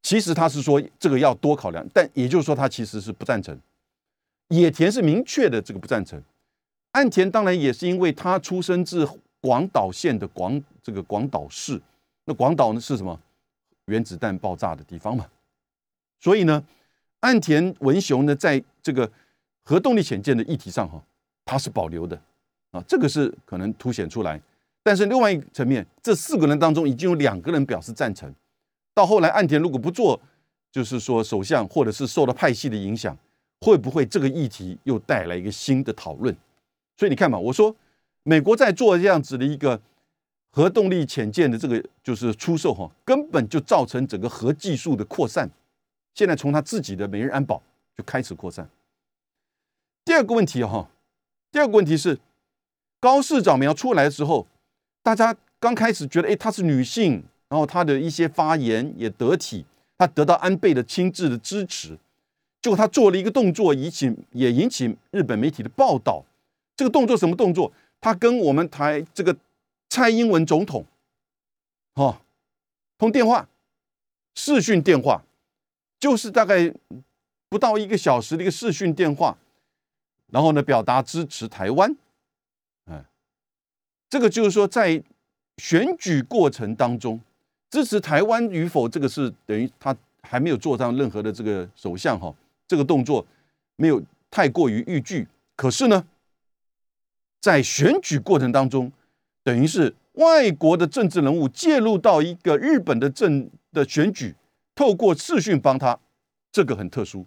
[0.03, 3.59] 其实他是说这个要多考量，但也就是说他其实是不赞成。
[4.49, 6.21] 野田是明确的这个不赞成，
[6.93, 9.09] 岸田当然也是因为他出生自
[9.41, 11.81] 广岛县的广这个广岛市，
[12.25, 13.19] 那广岛呢是什么？
[13.87, 15.27] 原子弹爆炸的地方嘛，
[16.19, 16.65] 所以呢，
[17.21, 19.11] 岸田文雄呢在这个
[19.63, 21.03] 核动力潜舰的议题上哈，
[21.45, 22.19] 他是保留的
[22.71, 24.41] 啊，这个是可能凸显出来。
[24.83, 28.33] 但是另外一个层面，这四个人当中已经有两个人表示赞成，
[28.95, 30.19] 到后来岸田如果不做，
[30.73, 33.15] 就是说首相或者是受到派系的影响。
[33.64, 36.37] 会不会这个议题又带来一个新的讨论？
[36.98, 37.74] 所以你看嘛，我说
[38.22, 39.81] 美国在做这样子的一个
[40.50, 45.48] 核动力潜舰的这个就是出售哈，根本就造成整个核技术的扩散。
[46.14, 47.62] 现在从他自己的美日安保
[47.96, 48.68] 就开始扩散。
[50.05, 50.90] 第二个问题哈，
[51.50, 52.18] 第二个问题是
[53.00, 54.46] 高市长苗出来的时候，
[55.03, 59.64] 大家刚开始觉得哎她是女性，然后她的一些发言也得体，
[59.96, 61.98] 她得到安倍的亲自的支持。
[62.64, 66.24] 结果他做了一个动作，引起也引起日本媒体的报道。
[66.74, 67.70] 这个动作什么动作？
[68.00, 69.37] 他跟我们台这个
[69.90, 70.83] 蔡英文总统，
[71.96, 72.16] 哦，
[72.96, 73.46] 通电话，
[74.35, 75.22] 视讯电话，
[76.00, 76.72] 就是大概
[77.50, 79.37] 不到一个小时的一个视讯电话，
[80.29, 81.94] 然后呢，表达支持台湾。
[82.87, 83.05] 哎，
[84.09, 85.03] 这个就是说，在
[85.59, 87.20] 选举过程当中，
[87.68, 92.35] 支持台湾与否，这个是等于他还没有做上任何的这个首相哈。
[92.66, 93.27] 这个动作
[93.77, 96.07] 没有太过于逾矩，可是呢，
[97.40, 98.90] 在选举过程当中，
[99.42, 104.35] 等于是外国的政治人物介入到一个日本的政的选举，
[104.74, 105.98] 透过视讯帮他，
[106.50, 107.27] 这个很特殊。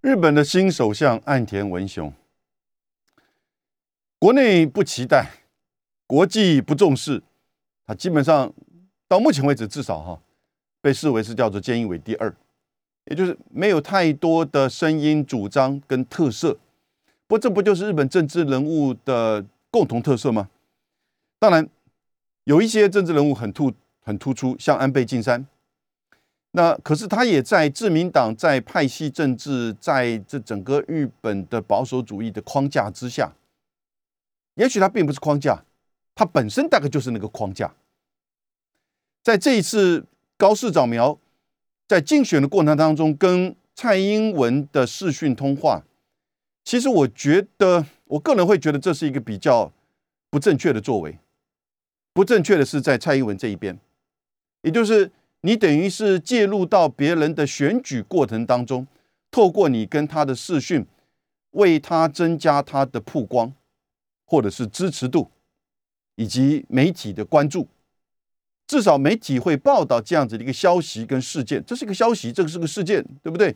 [0.00, 2.12] 日本的新首相岸田文雄，
[4.18, 5.30] 国内不期待，
[6.06, 7.22] 国际不重视，
[7.86, 8.52] 他基本上
[9.08, 10.20] 到目前为止至少哈，
[10.82, 12.34] 被视为是叫做菅义伟第二。
[13.06, 16.58] 也就是没有太多的声音、主张跟特色，
[17.26, 20.48] 不，这不就是日本政治人物的共同特色吗？
[21.38, 21.68] 当然，
[22.44, 25.46] 有一些政治人物很突、很突出，像安倍晋三。
[26.52, 33.34] 那可是他也在自民党在派系政治，在这整个日本的保守主义的框架之下，
[34.54, 35.62] 也许他并不是框架，
[36.14, 37.74] 他本身大概就是那个框架。
[39.22, 40.06] 在这一次
[40.38, 41.18] 高市长苗。
[41.86, 45.82] 在竞选的过程当中，跟蔡英文的视讯通话，
[46.64, 49.72] 其实我觉得，我个人会觉得这是一个比较
[50.30, 51.18] 不正确的作为。
[52.12, 53.78] 不正确的是在蔡英文这一边，
[54.62, 58.86] 也就是你等于是介入到别人的选举过程当中，
[59.30, 60.86] 透过你跟他的视讯，
[61.50, 63.52] 为他增加他的曝光，
[64.24, 65.28] 或者是支持度，
[66.14, 67.66] 以及媒体的关注。
[68.74, 73.54] 至少媒体会报道这样子的一个消息跟事件，这是一个消息，这个是个事件，对不对？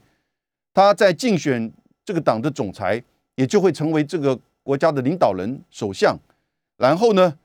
[0.73, 1.73] 他在竞选
[2.05, 3.03] 这个党的总裁，
[3.35, 6.17] 也就会成为这个国家的领导人、首相。
[6.77, 7.37] 然后呢，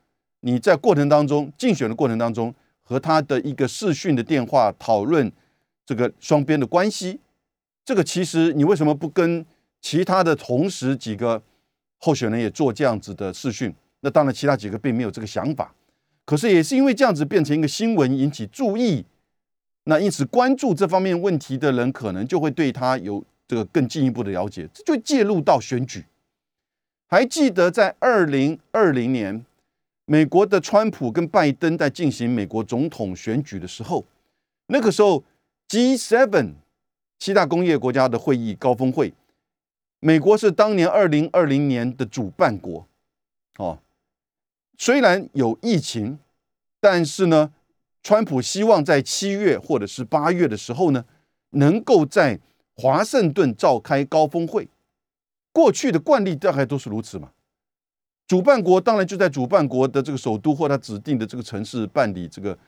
[0.42, 5.32] 你在过程当中竞选的过程当中，和他的一个视讯的电话讨论
[5.84, 7.18] 这个双边的关系，
[7.84, 9.44] 这个其实你为什么不跟
[9.80, 11.42] 其他的同时几个
[11.98, 13.74] 候选人也做这样子的视讯？
[13.98, 15.74] 那当然，其他几个并没有这个想法。
[16.24, 19.04] 可是也是因为这样子变成一个新闻引起注意，
[19.84, 26.06] 那因此关注这方面问题的人可能就会对他有这个更进一步的了解，这就介入到选举。
[27.06, 29.44] 还记得在二零二零年，
[30.06, 34.04] 美国的川普跟拜登在进行美国总统选举的时候，
[34.68, 35.22] 那个时候
[35.68, 36.54] G7
[37.18, 39.12] 七大工业国家的会议高峰会，
[40.00, 42.88] 美国是当年二零二零年的主办国，
[43.58, 43.78] 哦。
[44.76, 46.18] 虽然有疫情，
[46.80, 47.52] 但是呢，
[48.02, 51.04] 川普希望在七月或者是八月的时候呢，
[51.50, 52.40] 能够在
[52.74, 54.68] 华盛顿召开高峰会。
[55.52, 57.30] 过去的惯例大概都是如此嘛。
[58.26, 62.58] 主办国当然就在主办国的这个首都或他指定的这个城市办理这个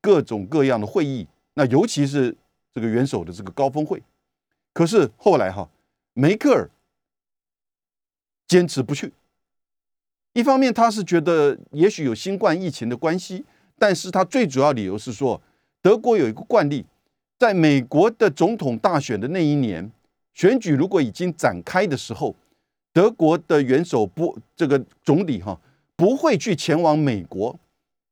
[0.00, 1.26] 各种各样的会议。
[1.54, 2.36] 那尤其是
[2.72, 4.00] 这个元首的这个高峰会。
[4.72, 5.68] 可是后来哈，
[6.12, 6.70] 梅克尔
[8.46, 9.12] 坚持不去。
[10.34, 13.44] 一方面，他是觉得也许有新冠疫情的关系，
[13.76, 15.40] 但是他最主要理由是说，
[15.82, 16.84] 德国有一个惯例，
[17.38, 19.90] 在美国的总统大选的那一年，
[20.34, 22.36] 选举如果已经展开的时候，
[22.92, 25.58] 德国的元首不这个总理哈
[25.96, 27.58] 不会去前往美国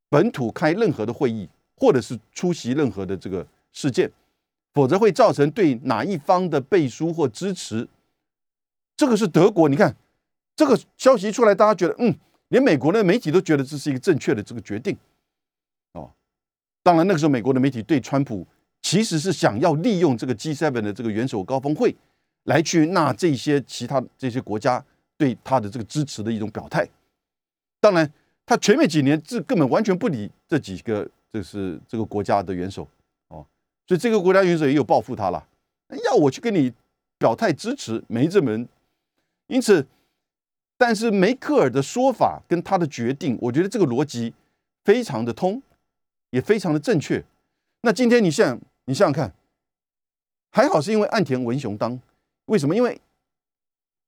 [0.08, 4.10] 本土开任何的会议，或者是出席任何的这个事件，
[4.72, 7.86] 否则会造成对哪一方的背书或支持。
[8.96, 9.94] 这个是德国，你看。
[10.56, 12.12] 这个消息一出来，大家觉得，嗯，
[12.48, 14.96] 连美国的媒体都觉得这是一个正确的这个决定，
[15.92, 16.10] 哦，
[16.82, 18.46] 当然那个时候美国的媒体对川普
[18.80, 21.94] 其实是想要利用这个 G7 的这个元首高峰会
[22.44, 24.82] 来去纳这些其他这些国家
[25.18, 26.88] 对他的这个支持的一种表态。
[27.78, 28.10] 当然，
[28.46, 32.88] 他全面几年这根本完全不理这几个，这是这个国家的元首
[33.28, 33.44] 哦，
[33.86, 35.46] 所以这个国家元首也有报复他了，
[36.06, 36.72] 要我去跟你
[37.18, 38.66] 表态支持没这门。
[39.48, 39.86] 因此，
[40.78, 44.34] 但是梅克尔的说法跟他的决定，我觉得这个逻辑
[44.84, 45.62] 非常的通，
[46.30, 47.24] 也非常的正确。
[47.82, 49.34] 那今天你想，你想想看，
[50.50, 51.98] 还好是因为岸田文雄当，
[52.46, 52.76] 为什么？
[52.76, 53.00] 因为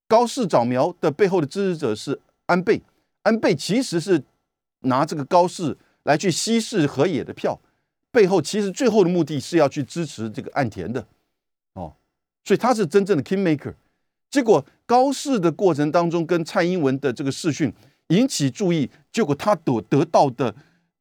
[0.07, 2.83] 高市早苗的背后的支持者是安倍，
[3.23, 4.23] 安倍其实是
[4.81, 7.59] 拿这个高市来去稀释河野的票，
[8.11, 11.07] 背后其实最后的目的是要去支持这个岸田的，
[11.75, 11.95] 哦，
[12.45, 13.75] 所以他是真正的 king maker。
[14.31, 17.71] 结果高市的过程当中，跟蔡英文的这个视讯
[18.07, 20.53] 引起注意，结果他得得到的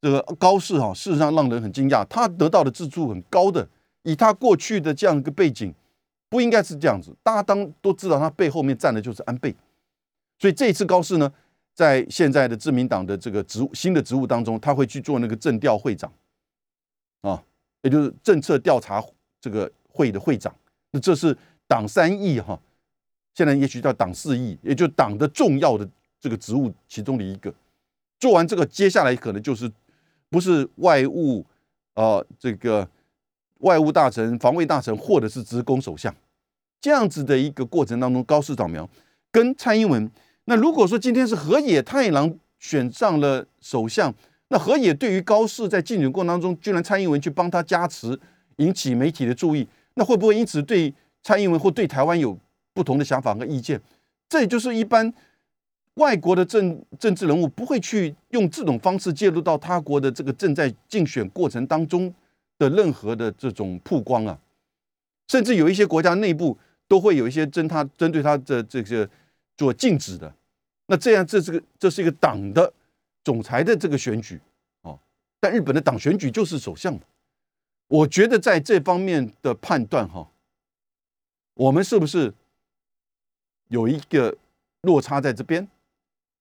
[0.02, 3.66] 这个高市哈，事实上让人很惊讶，他得到的支持很高的，
[4.04, 5.74] 以他过去的这样一个背景，
[6.28, 7.16] 不应该是这样子。
[7.24, 9.56] 大家当都知道，他背后面站的就是安倍，
[10.38, 11.32] 所以这一次高市呢，
[11.74, 16.12] 在现在的自民党的这个职务新的职务当中，他会去做那个政调会长
[17.22, 17.42] 啊，
[17.84, 19.02] 也就是政策调查
[19.40, 20.54] 这个会的会长，
[20.92, 21.38] 那这是
[21.70, 22.60] 党三亿哈。
[23.38, 25.88] 现在也许叫党四亿，也就党的重要的
[26.20, 27.54] 这个职务其中的一个。
[28.20, 29.72] 做完这个，接下来可能就是
[30.28, 31.46] 不是外务，
[31.94, 32.90] 呃，这个
[33.60, 36.12] 外务大臣、防卫大臣，或者是直攻首相
[36.82, 38.90] 这样子的一个过程当中，高市长苗
[39.32, 40.10] 跟蔡英文。
[40.46, 44.12] 那如果说今天是河野太郎选上了首相，
[44.48, 48.20] 那河野对于高市在竞选过程当中，居然蔡英文去帮他加持，
[48.56, 52.36] 引起媒体的注意，那会不会因此对蔡英文或对台湾有？
[52.78, 53.82] 不同的想法和意见，
[54.30, 55.12] 这也就是一般
[55.96, 62.14] 外国的政政治人物不会去用这种方式介入到他国的这个正在竞选过程当中
[62.60, 64.40] 的任何的这种曝光啊，
[65.28, 66.56] 甚至有一些国家内部
[66.88, 69.10] 都会有一些针他针对他的这个
[69.58, 70.32] 做禁止的。
[70.86, 72.72] 那这样，这是个这是一个党的
[73.24, 74.40] 总裁的这个选举
[74.84, 75.00] 哦，
[75.40, 76.96] 但日本的党选举就是首相
[77.88, 80.30] 我觉得在这方面的判断哈，
[81.56, 82.32] 我们是不是？
[83.70, 84.36] 有一个
[84.82, 85.68] 落差在这边，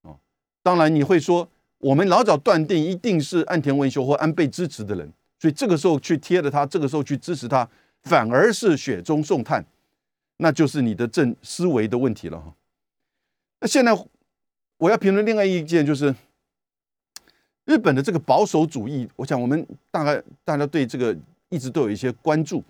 [0.03, 0.17] 哦，
[0.63, 7.69] 当然你会说，我们老早断定一定是岸田文雄或安倍支持的人，所以这个时候去贴了他，这个时候去支持他，
[8.03, 9.65] 反而是雪中送炭，
[10.37, 12.55] 那就是你的政思维的问题了哈。
[13.61, 13.93] 那现在
[14.79, 16.15] 我要评论另外一件，就是
[17.65, 21.17] 日本的这个保守主义，我想我们大概大家对这个
[21.49, 22.63] 一直都有一些关注，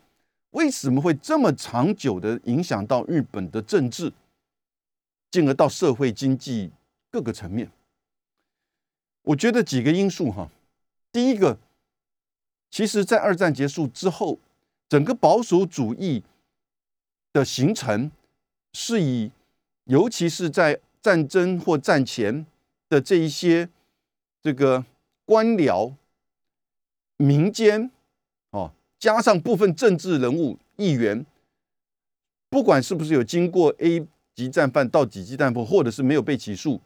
[0.53, 4.13] 为什么会这么长久的影响到日本的政治？
[5.31, 6.71] 进而到社会经济
[7.11, 7.71] 各个层面，
[9.23, 10.51] 我觉得几个因素哈。
[11.13, 11.59] 第一个，
[12.71, 14.39] 其实，在二战结束之后，
[14.89, 16.23] 整个保守主义
[17.33, 18.11] 的形成，
[18.73, 19.31] 是以
[19.85, 22.47] 尤其是在战争或战前
[22.89, 23.69] 的这一些
[24.43, 24.85] 这个
[25.25, 25.95] 官僚、
[27.17, 27.91] 民间
[28.51, 31.27] 哦，加上部分政治人物、议员，
[32.49, 34.07] 不管是不是有经过 A。
[34.37, 36.79] 级战犯到几级战犯，或者是没有被起诉，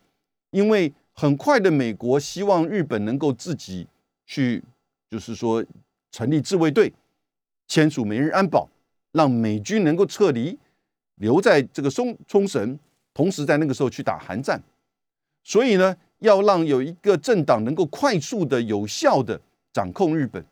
[0.52, 3.88] 因为很快的，美国希望日本能够自己
[4.24, 4.62] 去，
[5.10, 5.62] 就是说
[6.12, 6.92] 成立自卫队，
[7.66, 8.70] 签署美日安保，
[9.10, 10.56] 让美军能够撤离，
[11.16, 12.78] 留在这个冲冲绳，
[13.12, 14.62] 同时在那个时候去打韩战。
[15.42, 19.40] 所以呢，要让有一个政党能够快速的、有效的
[19.72, 20.44] 掌控日本。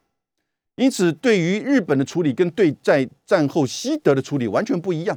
[0.75, 5.17] 因此，对于日本的处理跟对在战后西德的处理完全不一样。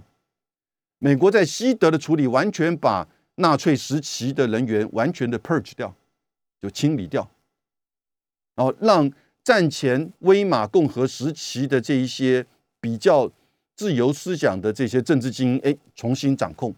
[1.03, 5.91] 美国在西德的处理，完全把纳粹时期的人员完全的 purge 掉，
[6.61, 7.27] 就清理掉，
[8.53, 9.11] 然后让
[9.43, 12.45] 战前威玛共和时期的这一些
[12.79, 13.31] 比较
[13.75, 16.71] 自由思想的这些政治精英，哎，重新掌控。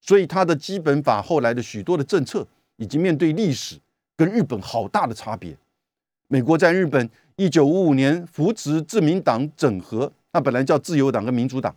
[0.00, 2.44] 所以他的基本法后来的许多的政策，
[2.78, 3.76] 以及面对历史
[4.16, 5.56] 跟日本好大的差别。
[6.26, 11.72] 美国在日本一九五五年扶持自民党整合，那本来叫自由党跟民主党。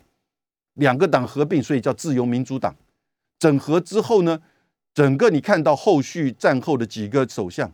[0.76, 2.76] 两个党合并，所以叫自由民主党。
[3.38, 4.42] 整合之后呢，
[4.94, 7.72] 整个你看到后续战后的几个首相，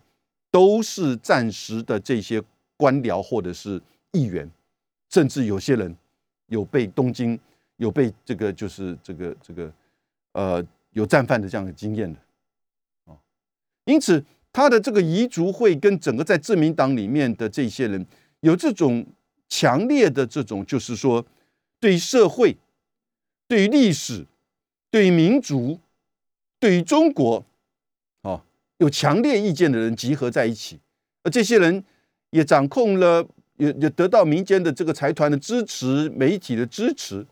[0.51, 2.41] 都是暂时的这些
[2.75, 3.81] 官僚或者是
[4.11, 4.49] 议员，
[5.09, 5.95] 甚至有些人
[6.47, 7.39] 有被东京
[7.77, 9.71] 有被这个就是这个这个
[10.33, 12.19] 呃有战犯的这样的经验的
[13.05, 13.15] 啊。
[13.85, 18.03] 因此，他的这个彝族会跟整个在自民党里面的这些人
[18.41, 19.05] 有这种
[19.47, 21.25] 强烈的这种，就是说
[21.79, 22.57] 对社会。
[23.49, 24.27] 对于历史，
[24.91, 25.79] 对于民族，
[26.59, 27.43] 对于中国，
[28.21, 28.45] 啊，
[28.77, 30.79] 有强烈意见的人集合在一起，
[31.23, 31.83] 而这些人
[32.29, 37.25] 也掌控了，也也得到民间的这个财团的支持、媒体的支持，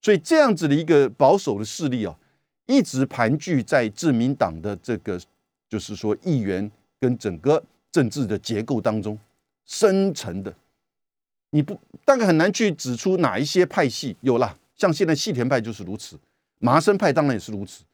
[0.00, 2.16] 所以这样子的一个保守的势力啊，
[2.66, 5.20] 一直盘踞在自民党的这个，
[5.68, 9.18] 就是说议员跟整个政治的结构当中，
[9.66, 10.54] 深层的，
[11.50, 16.18] 你不大概很难去指出哪一些派系有了，像现在细田派就是如此，
[16.60, 17.84] 麻生派当然也是如此，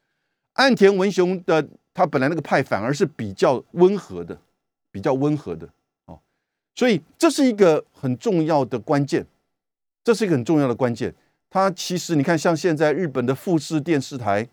[0.52, 4.38] 岸田文雄的他本来那个派反而是比较温和的，
[4.92, 5.68] 比较温和的
[6.04, 6.20] 哦，
[6.74, 9.26] 所以这是一个很重要的关键，
[10.04, 11.14] 这是一个很重要的关键。
[11.48, 14.48] 它其实你看，像现在日本的富士电视台，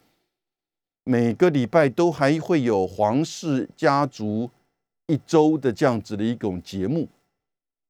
[1.04, 4.52] 每个礼拜都还会有皇室家族
[5.08, 7.10] 一周的这样子的一种节目，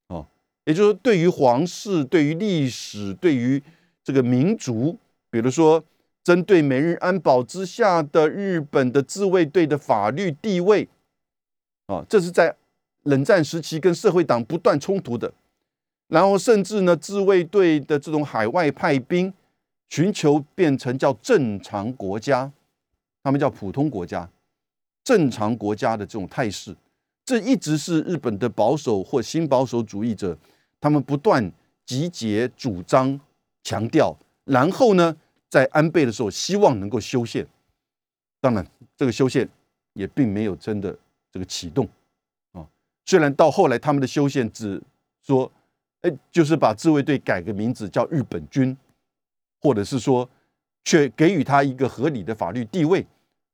[0.07, 0.25] 哦，
[0.63, 3.61] 也就是说，对于皇室、对于历史、对于
[4.03, 4.97] 这个民族，
[5.29, 5.83] 比如说
[6.23, 10.87] 针对美日安保之下的日本的自卫队的法律地位，
[11.87, 12.55] 啊，这是在
[13.03, 15.33] 冷战时期跟社会党不断冲突的。
[16.07, 19.33] 然后甚至呢，自卫队的这种海外派兵，
[19.89, 22.51] 寻求变成叫正常国家，
[23.23, 24.29] 他们叫普通国家，
[25.03, 26.75] 正常国家的这种态势，
[27.23, 30.37] 这一直是日本的保守或新保守主义者
[30.81, 31.51] 他们不断
[31.85, 33.19] 集结主张
[33.63, 35.15] 强调，然后呢，
[35.49, 37.45] 在安倍的时候希望能够修宪，
[38.39, 39.47] 当然这个修宪
[39.93, 40.97] 也并没有真的
[41.31, 41.87] 这个启动
[42.51, 42.67] 啊，
[43.05, 44.81] 虽然到后来他们的修宪只
[45.21, 45.51] 说。
[46.03, 48.75] 哎，就是把自卫队改个名字叫日本军，
[49.59, 50.27] 或者是说，
[50.83, 53.05] 却给予他一个合理的法律地位，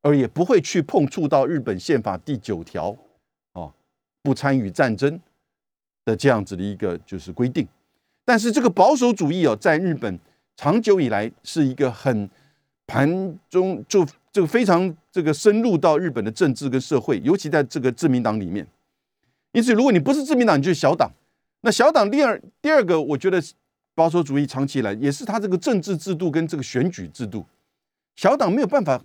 [0.02, 2.96] 而也不会去碰触到日本宪法第九条，
[3.52, 3.74] 哦，
[4.24, 5.20] 不参与战争
[6.06, 7.68] 的这样子的一个就是规定。
[8.28, 10.20] 但是这个保守主义哦，在日本
[10.58, 12.30] 长久以来是一个很
[12.86, 18.68] 盘中就这个非常这个深入到日本的政治跟社会，尤其在这个自民党里面。
[19.54, 21.10] 因此，如果你不是自民党，你就是小党。
[21.62, 23.42] 那小党第二第二个，我觉得
[23.96, 27.46] 保守主义长期以来也是他这个政治制度跟这个选举制度，
[28.18, 29.02] 小党没有办法，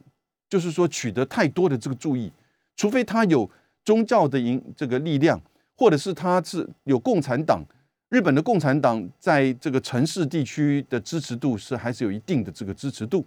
[0.50, 2.32] 就是说取得太多的这个注意，
[2.74, 3.48] 除非他有
[3.84, 5.40] 宗教的影这个力量，
[5.76, 7.64] 或者是他是有共产党，
[8.12, 13.24] 日本的共产党在这个城市地区的支持度是还是有一定的这个支持度。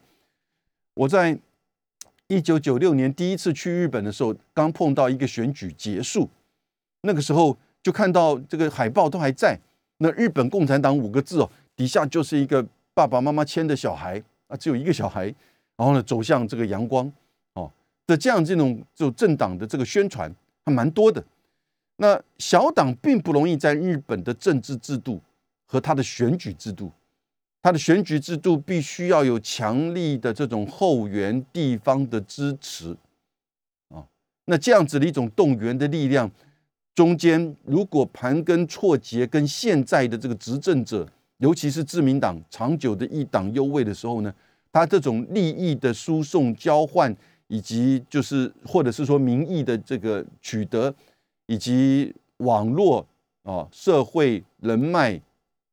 [0.93, 1.35] 我在
[2.27, 6.29] 一九九六年第一次去日本的时候，刚碰到一个选举结束，
[7.01, 7.57] 那个时候。
[7.85, 9.55] 就看到这个海报都还在，
[9.99, 15.25] 那日本共产党五个字哦，底下就是一个爸爸妈妈牵的小孩啊，只有一个小孩，
[15.77, 17.05] 然后呢走向这个阳光
[17.53, 17.71] 哦
[18.07, 20.33] 的这样这种就政党的这个宣传
[20.65, 21.23] 还蛮多的。
[21.97, 25.21] 那小党并不容易在日本的政治制度
[25.65, 26.91] 和他的选举制度，
[27.61, 32.95] 他的选举制度必须要有强力的这种后援地方的支持
[33.89, 34.05] 啊，
[34.45, 36.29] 那这样子的一种动员的力量。
[36.93, 41.05] 中间如果盘根错节，跟现在的这个执政者，
[41.39, 44.33] 尤其是自民党长久的一党优位的时候呢，
[44.71, 47.13] 他这种利益的输送交换，
[47.47, 50.93] 以及就是或者是说民意的这个取得，
[51.47, 53.05] 以及网络
[53.43, 55.21] 啊、社会人脉、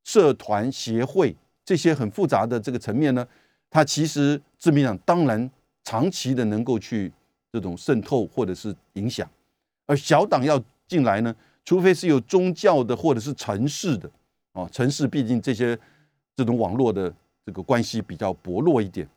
[0.04, 3.26] 社团协会这些很复杂的这个层面呢，
[3.70, 5.50] 它其实自民党当然
[5.84, 7.12] 长期的能够去
[7.52, 9.28] 这种渗透或者是影响，
[9.86, 10.62] 而小党要。
[10.88, 14.10] 进来呢，除非是有宗教的或者是城市的
[14.52, 15.78] 哦，城市毕竟这些
[16.36, 17.10] 这种网络的
[17.46, 19.08] 这个关系比较薄弱一点，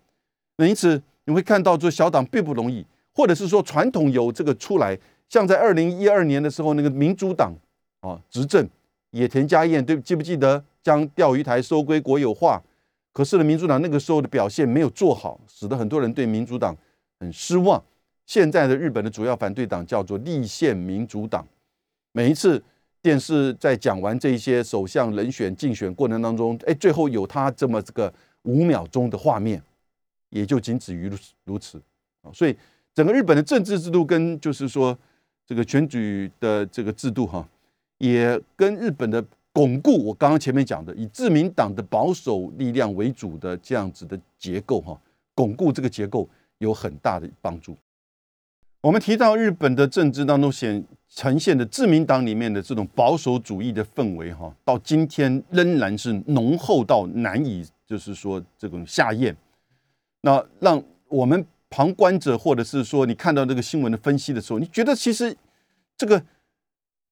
[0.55, 4.97] 那因此你会看到，这小党并不容易，或者是说传统有这个出来，
[5.29, 7.53] 像在二零一二年的时候，那个民主党
[8.01, 8.67] 啊执政，
[9.11, 12.61] 野田佳彦对记不记得将钓鱼台收归国有化？
[13.11, 16.75] 可是呢，民主党那个时候的表现没有做好，使得很多人对民主党
[17.19, 17.81] 很失望。
[18.25, 21.47] 现在的日本的主要反对党叫做立宪民主党。
[22.11, 22.61] 每一次
[23.01, 29.61] 电视在讲完这些首相人选竞选过程当中，哎，最后有他这么这个五秒钟的画面，
[30.29, 31.09] 也就仅止于
[31.45, 31.81] 如此
[32.21, 32.31] 啊。
[32.33, 32.57] 所以
[32.93, 34.97] 整个日本的政治制度跟就是说
[35.45, 37.48] 这个选举的这个制度哈，
[38.00, 39.23] 也跟日本的
[39.54, 45.00] 巩固我刚刚前面讲的以自民党的保守力量为主的这样子的结构哈，
[45.33, 46.27] 巩固这个结构
[46.58, 47.75] 有很大的帮助。
[48.81, 59.35] 我们提到日本的政治当中显呈现的自民党里面的这种保守主义的氛围，哈，到今天仍然是浓厚到难以就是说这种下咽。
[60.21, 61.46] 那让我们
[61.76, 65.36] 旁观者，或者是说你看到这个新闻的分析的时候，你觉得其实
[65.98, 66.23] 这个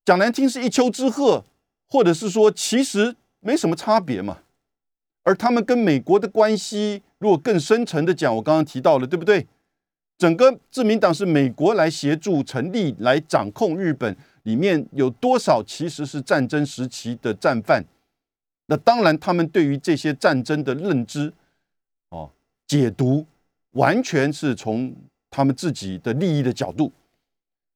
[0.05, 1.43] 讲难听是一丘之貉，
[1.89, 4.39] 或者是说其实没什么差别嘛？
[5.23, 9.45] 而他们跟美国的关系，如果更深层的讲，我刚刚提到了，对不对？
[10.17, 17.83] 整个自民党是美国来协助成立、来掌控日本，里面有多少其实是战争时期的战犯？
[18.67, 21.33] 那当然，他们对于这些战争的认知，
[22.07, 22.31] 哦
[22.65, 23.25] 解读
[23.73, 24.95] 完全是从
[25.29, 26.91] 他们自己的利益的角度，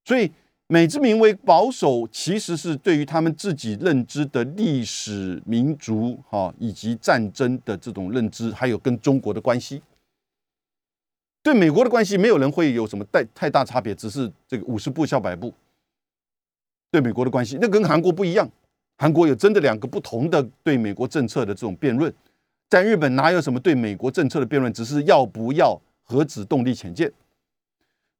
[0.05, 0.31] 所以
[0.67, 9.81] 美之名为保守，其实是对于他们自己认知的历史、民族哈以及战争的这种认知，还有跟中国的关系。
[11.41, 15.53] 对美国的关系，没有人会有什么太太大差别，只是这个五十步笑百步。
[16.91, 18.49] 对美国的关系，那跟韩国不一样，
[18.97, 22.13] 韩国有真的两个不同的对美国政策的这种辩论。
[22.69, 27.13] 在日本哪有什么对美国政策的辩论，只是要不要核子动力潜舰。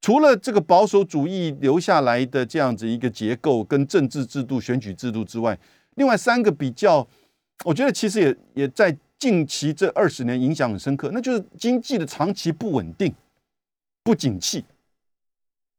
[0.01, 5.57] 除了这个保守主义留下来的这样子一个结构跟政治制度、选举制度之外，
[5.95, 7.07] 另外三个比较，
[7.65, 8.95] 我觉得其实也也在。
[9.19, 13.11] 近期这二十年影响很深刻，那就是经济的长期不稳定、
[14.03, 14.63] 不景气。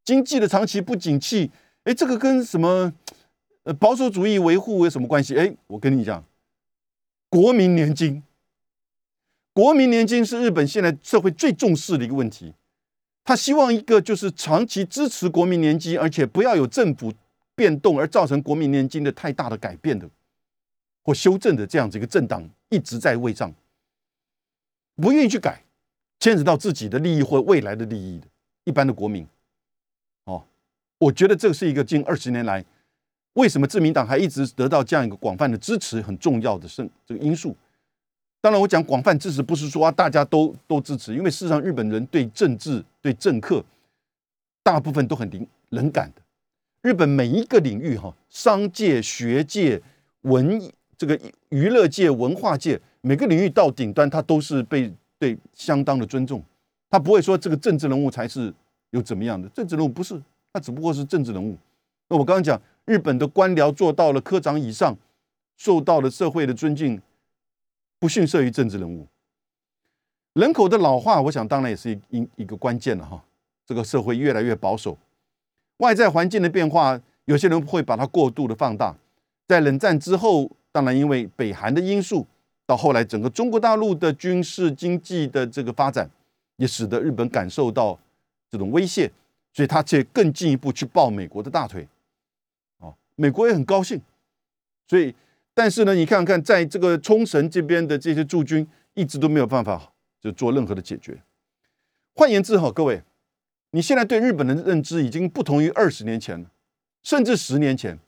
[0.04, 1.48] 经济的长期不景气，
[1.84, 2.92] 哎，这个跟什么
[3.62, 5.36] 呃保守主义维护有什么关系？
[5.36, 6.24] 哎，我跟你讲，
[7.28, 8.20] 国民年金，
[9.58, 12.54] 国民年金是日本现在社会最重视的一个问题。
[13.24, 17.12] 他希望一个就是长期支持国民年金，而且不要有政府
[17.56, 20.08] 变动而造成国民年金的太大的改变的
[21.02, 22.48] 或修正的这样子一个政党。
[22.68, 23.52] 一直在位上，
[24.94, 25.64] 不愿意去改，
[26.20, 28.28] 牵扯到自己的利益或未来的利益的
[28.62, 29.26] 一般的国民，
[30.26, 30.44] 哦，
[30.98, 32.64] 我觉得这是一个近二十年来，
[33.32, 37.56] 为什么自民党还一直得到这样一个广泛的支持，很重要的胜这个因素。
[38.40, 43.64] 当然，我讲广泛支持，不是说啊大家都都支持，因为事实上日本人对政治、对政客，
[44.62, 46.22] 大部分都很灵冷感的。
[46.82, 49.82] 日本每一个领域，哈，商界、学界、
[50.22, 50.72] 文艺。
[50.96, 51.16] 这个
[51.50, 56.42] 娱乐界、文化界每个领域到顶端，他都是被对相当的尊重。
[56.90, 58.52] 他不会说这个政治人物才是
[58.90, 60.20] 有怎么样的政治人物，不是，
[60.52, 61.56] 他只不过是政治人物。
[62.08, 64.96] 那我刚刚讲，日本的官僚做到了科长以上，
[65.56, 67.00] 受到了社会的尊敬，
[67.98, 69.06] 不逊色于政治人物。
[70.34, 73.24] 人口的老化，我想当然也是一一个关键了哈。
[73.66, 74.96] 这个社会越来越保守，
[75.78, 78.96] 外在环境的变化，有些人会把它过度的放大。
[79.46, 80.50] 在冷战之后。
[80.70, 82.24] 当然，因为北韩的因素，
[82.66, 86.08] 到后来整个中国大陆的军事经济的这个发展，
[86.56, 87.98] 也使得日本感受到
[88.50, 89.10] 这种威胁，
[89.52, 91.88] 所以他却更进一步去抱美国的大腿。
[92.78, 94.00] 哦，美国也很高兴。
[94.86, 95.12] 所以，
[95.58, 101.20] 但是呢，你看看在这个冲绳这边的这些驻军，一直都没有办法就做任何的解决。
[102.14, 103.02] 换言之，哈，各位，
[103.72, 106.48] 你现在对日本的认知已经不同于二十年前了，
[107.02, 107.98] 甚至十年前。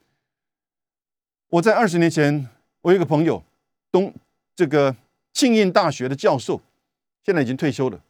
[1.49, 2.49] 我在二十年前，
[2.83, 3.43] 我有一个朋友，
[3.91, 4.15] 东
[4.55, 4.95] 这个
[5.33, 6.61] 庆应大学的教授，
[7.25, 8.01] 现在已经退休了。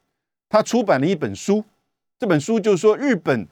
[0.49, 1.65] 他出版了一本书，
[2.19, 3.47] 这本书就是说，日本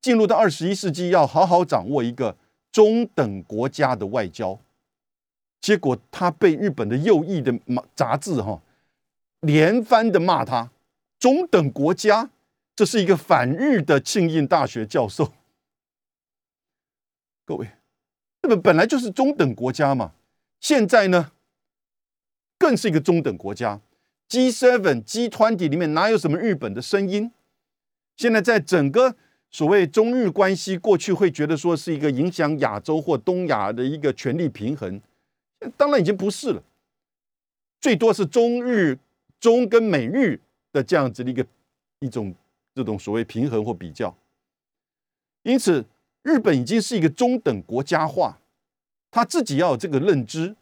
[0.00, 2.36] 进入到二十一世纪要好好掌握一个
[2.70, 4.56] 中等国家的外交。
[5.62, 7.58] 结果他被日本的右翼的
[7.94, 8.60] 杂志哈
[9.40, 10.70] 连番的骂他，
[11.18, 12.28] 中等国家，
[12.76, 15.32] 这是一个反日的庆应大学教授。
[17.46, 17.68] 各位。
[18.42, 20.14] 日本本来就是中等国家嘛，
[20.58, 21.30] 现在呢，
[22.58, 23.80] 更是一个中等国家。
[24.28, 27.30] G7、G20 里面哪有什么日本的声音？
[28.16, 29.14] 现在在整个
[29.52, 35.00] 所谓中日关系，过去会觉得说是一个影响亚洲或东亚的一个权力平衡，
[35.76, 36.62] 当然已经不是了。
[37.80, 38.98] 最多是中日、
[39.40, 40.40] 中跟美日
[40.72, 41.46] 的这样子的一个
[42.00, 42.34] 一种
[42.74, 44.16] 这种所谓平衡或比较，
[45.42, 45.84] 因此。
[46.24, 48.38] 日本已经是一个中等国家化，
[49.10, 50.54] 他自己要有这个认知，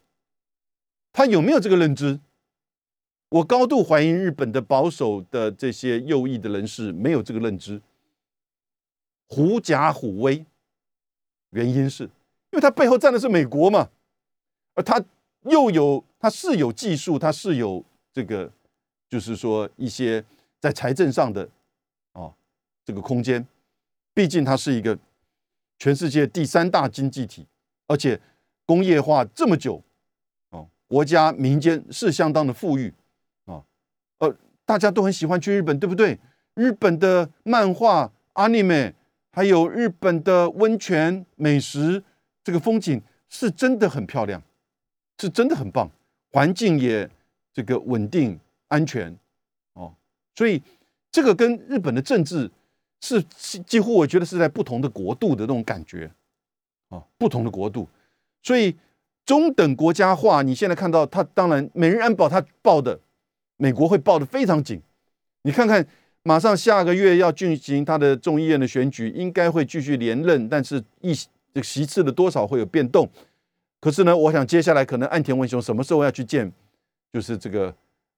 [1.13, 2.19] 他有没有这个认知？
[3.29, 7.83] 我高度怀疑日本的保守的这些右翼的人士没有这个认知，
[9.29, 10.47] 狐假虎威。
[11.51, 12.11] 原因是因
[12.53, 13.91] 为他背后站的是美国嘛，
[14.75, 15.03] 而他
[15.43, 18.51] 又有他是有技术，他是有这个，
[19.09, 20.25] 就是说一些
[20.59, 21.49] 在财政上的
[22.13, 22.33] 啊
[22.85, 23.47] 这个空间，
[24.15, 24.99] 毕竟它是一个。
[25.83, 27.47] 全世界第三大经济体，
[27.87, 28.21] 而且
[28.67, 29.83] 工业化这么久，
[30.51, 32.93] 哦，国家民间是相当的富裕，
[33.47, 33.65] 啊，
[34.19, 36.19] 呃，大家都很喜欢去日本，对不对？
[36.53, 38.93] 日本的漫画、anime，
[39.33, 42.05] 还有日本的温泉、美食，
[42.45, 43.01] 这个风景
[43.31, 44.43] 是真的很漂亮，
[45.21, 45.91] 是真的很棒，
[46.33, 47.09] 环境也
[47.53, 49.15] 这个稳定安全，
[49.75, 49.95] 哦，
[50.35, 50.63] 所以
[51.13, 52.51] 这个跟日本的政治。
[53.03, 53.23] 是
[53.63, 56.11] 几乎我觉得是在不同的国度的那种感觉，
[56.91, 57.89] 啊，不同的国度，
[58.43, 58.77] 所以
[59.25, 63.01] 中等国家化，你现在看到它，当然美日安保它报的，
[63.57, 64.83] 美国会报的非常紧。
[65.45, 65.87] 你看看，
[66.25, 73.09] 马上下个月要进行他的众议院的选举，应该会继续连任，但是一这个席次的多少会有变动。
[73.81, 76.53] 可是呢，我想接下来可能岸田文雄什么时候要去见，
[77.13, 77.75] 就是这个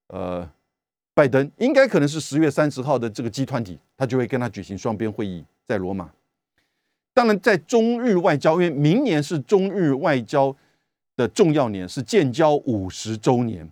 [0.09, 0.49] 呃
[1.15, 6.11] 拜登应该可能是十月三十号的这个集团体，他就会跟他举行双边会议，在罗马。
[7.15, 10.57] 当然，在中日外交，因为明年是中日外交
[11.15, 13.71] 的重要年，是建交五十周年。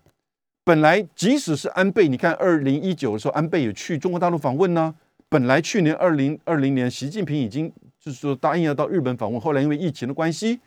[0.63, 4.95] 本来即使是安倍，你看二零一九的时候，安倍也去中国大陆访问呢。
[5.31, 10.61] 本来去年二零二零年，习近平已经就是说答应要到日本访问，后来因为疫情的关系，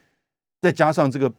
[0.64, 1.30] 再加上这个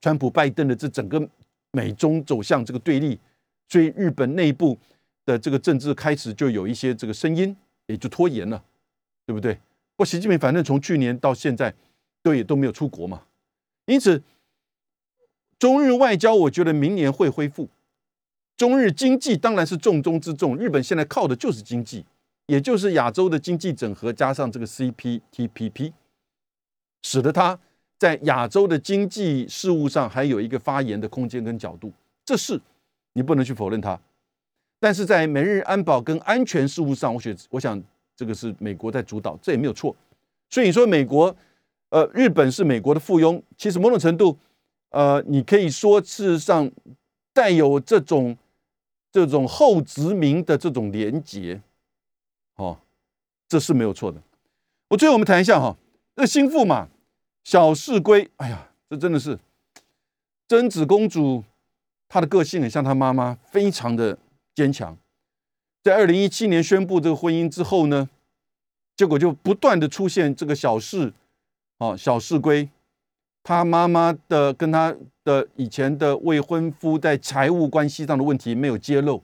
[0.00, 1.28] 川普拜登的这整个
[1.72, 3.20] 美中走向这个对立。
[3.68, 4.78] 所以日本内部
[5.26, 7.54] 的这个政治开始就有一些这个声音，
[7.86, 8.64] 也就拖延了，
[9.26, 9.52] 对不对？
[9.52, 11.74] 不过习近平反正从去年到现在
[12.22, 13.24] 都也都没有出国嘛，
[13.84, 14.22] 因此
[15.58, 17.68] 中日外交我觉得明年会恢复。
[18.56, 22.06] 中日经济当然是重中之重，日本现在靠的就是经济，
[22.46, 25.92] 也就是亚洲的经济整合加上这个 CPTPP，
[27.02, 27.60] 使得它
[27.98, 31.92] 在亚洲的经济事务上还有一个发言的空间跟角度，
[32.24, 32.60] 这是。
[33.14, 33.98] 你不能去否认它，
[34.78, 37.82] 但是在美日安保跟安全事务上，我觉我想
[38.14, 39.96] 这个是美国在主导，这也没有错。
[40.48, 41.34] 所以你说美国，
[41.88, 44.38] 呃，日本是美国的附庸，其实某种程度，
[44.90, 46.70] 呃，你可以说事实上
[47.32, 48.36] 带有这种
[49.10, 51.60] 这种后殖民的这种连结，
[52.54, 52.78] 哦，
[53.48, 54.22] 这是没有错的。
[54.90, 55.76] 我最后我们谈一下哈，
[56.14, 56.86] 那心腹嘛，
[57.50, 59.38] 小室圭，哎呀，这真的是
[60.46, 61.42] 贞子公主。
[62.06, 64.18] 她的个性很像她妈妈，非常的
[64.54, 64.94] 坚强。
[65.82, 68.10] 在二零一七年宣布这个婚姻之后呢，
[68.94, 71.14] 结果就不断的出现这个小事，
[71.78, 72.68] 啊，小事归
[73.42, 74.94] 他妈妈的跟他
[75.24, 79.22] 的以前的未婚夫在财务关系上的问题没有揭露，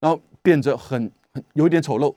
[0.00, 2.12] 然后变得很很有一点丑陋。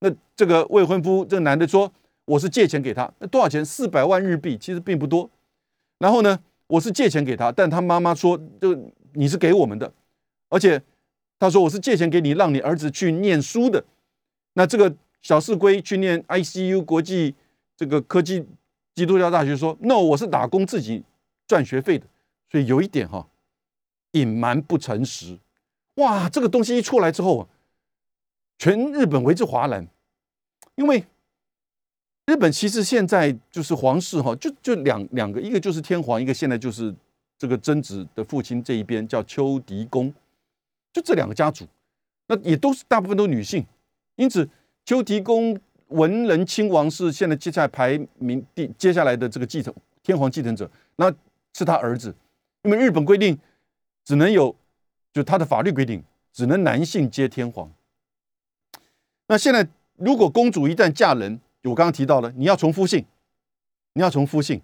[0.00, 1.90] 那这个未婚夫这个男的说
[2.24, 3.64] ：“我是借钱给他，那多少钱？
[3.64, 5.30] 四百万日币，其实并不多。
[5.98, 8.76] 然后呢，我是借钱给他，但他妈妈说就。”
[9.14, 9.92] 你是给我们的，
[10.48, 10.82] 而且
[11.38, 13.84] 他说我是借钱给你，让你儿子去念书的。
[14.54, 17.34] 那这个小四龟去念 ICU 国际
[17.76, 18.42] 这个科技
[18.94, 21.04] 基督教大学，说 No，我是打工自己
[21.46, 22.06] 赚学费的。
[22.50, 23.28] 所以有一点哈，
[24.12, 25.38] 隐瞒不诚实。
[25.96, 27.48] 哇，这个东西一出来之后啊，
[28.56, 29.86] 全日本为之哗然，
[30.76, 31.04] 因为
[32.26, 36.94] 日本其实现在就是皇室哈，就就两两个，一个就是天皇，一个现在就是。
[37.38, 40.14] 这个贞子的父亲这一边叫秋迪公，
[40.92, 41.66] 就这两个家族，
[42.28, 43.66] 那也都是大部分都女性，
[44.14, 44.48] 因此
[44.84, 45.58] 秋迪公
[45.88, 51.12] 文人亲王是现在接下来排名第接下来的这个继承天皇继承者，那
[51.52, 52.14] 是他儿子，
[52.62, 53.36] 因为日本规定
[54.04, 54.54] 只能有，
[55.12, 56.00] 就他的法律规定
[56.32, 57.68] 只能男性接天皇。
[59.26, 59.66] 那现在
[59.96, 63.04] 如果公主一旦嫁人，我刚刚提到了，你要从夫姓，
[63.94, 64.60] 你要从夫姓，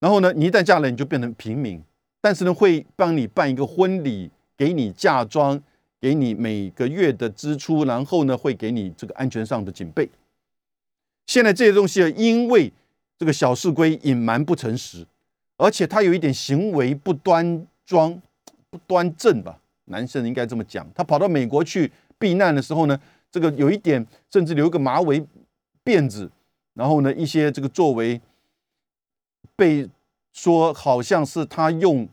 [0.00, 1.82] 然后呢，你一旦嫁人，你就变成平民。
[2.20, 5.62] 但是呢，会帮你办一个婚礼，给你嫁妆，
[6.00, 10.08] 给你每个月的支出，然后呢，会给你这个安全上的警备。
[11.26, 12.72] 现在这些东西啊，因为
[13.16, 15.06] 这个小事规隐瞒不诚实，
[15.56, 18.20] 而且他有一点行为不端庄、
[18.70, 20.84] 不端正吧，男生应该这么讲。
[20.94, 23.00] 他跑到美国去避难的时候呢，
[23.30, 25.24] 这个有一点甚至留个马尾
[25.86, 26.28] 辫子，
[26.74, 28.20] 然后呢，一些这个作为
[29.54, 29.88] 被
[30.32, 32.08] 说好像是他用。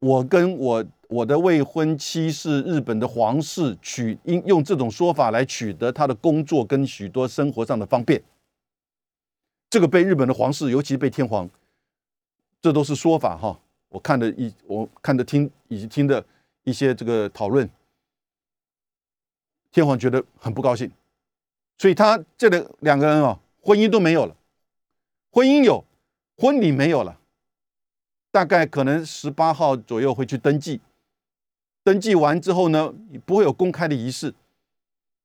[0.00, 8.22] 我跟我我的未婚妻是日本的皇室，取应用这种说法来取得他的工作跟许多生活上的方便。
[9.70, 11.48] 这个被日本的皇室，尤其被天皇，
[12.60, 13.58] 这都是说法哈。
[13.88, 16.22] 我看的一我看的听以及听的
[16.64, 17.66] 一些这个讨论，
[19.72, 20.90] 天皇觉得很不高兴，
[21.84, 24.34] 所以他这个两个人哦，婚姻都没有了，
[25.30, 25.84] 婚姻有，
[26.34, 27.20] 婚礼没有了。
[28.30, 30.80] 大概可能十八号左右会去登记，
[31.82, 32.94] 登记完之后呢，
[33.26, 34.32] 不会有公开的仪式，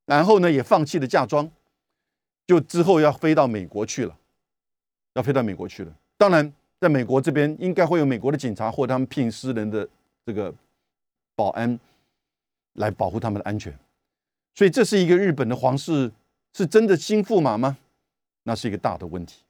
[0.06, 1.50] 然后呢也放弃了嫁妆，
[2.46, 4.18] 就之后要飞到美国去了，
[5.14, 5.94] 要飞到美国去了。
[6.18, 9.88] 当然，在美国这边应该会有美国的警察或他们聘私人的
[10.26, 10.54] 这个
[11.38, 11.80] 保安
[12.74, 13.74] 来保护他们的安全。
[14.56, 16.12] 所以这是一个日本的皇室
[16.54, 17.78] 是真的心驸马吗？
[18.44, 19.44] 那是一个大的问题。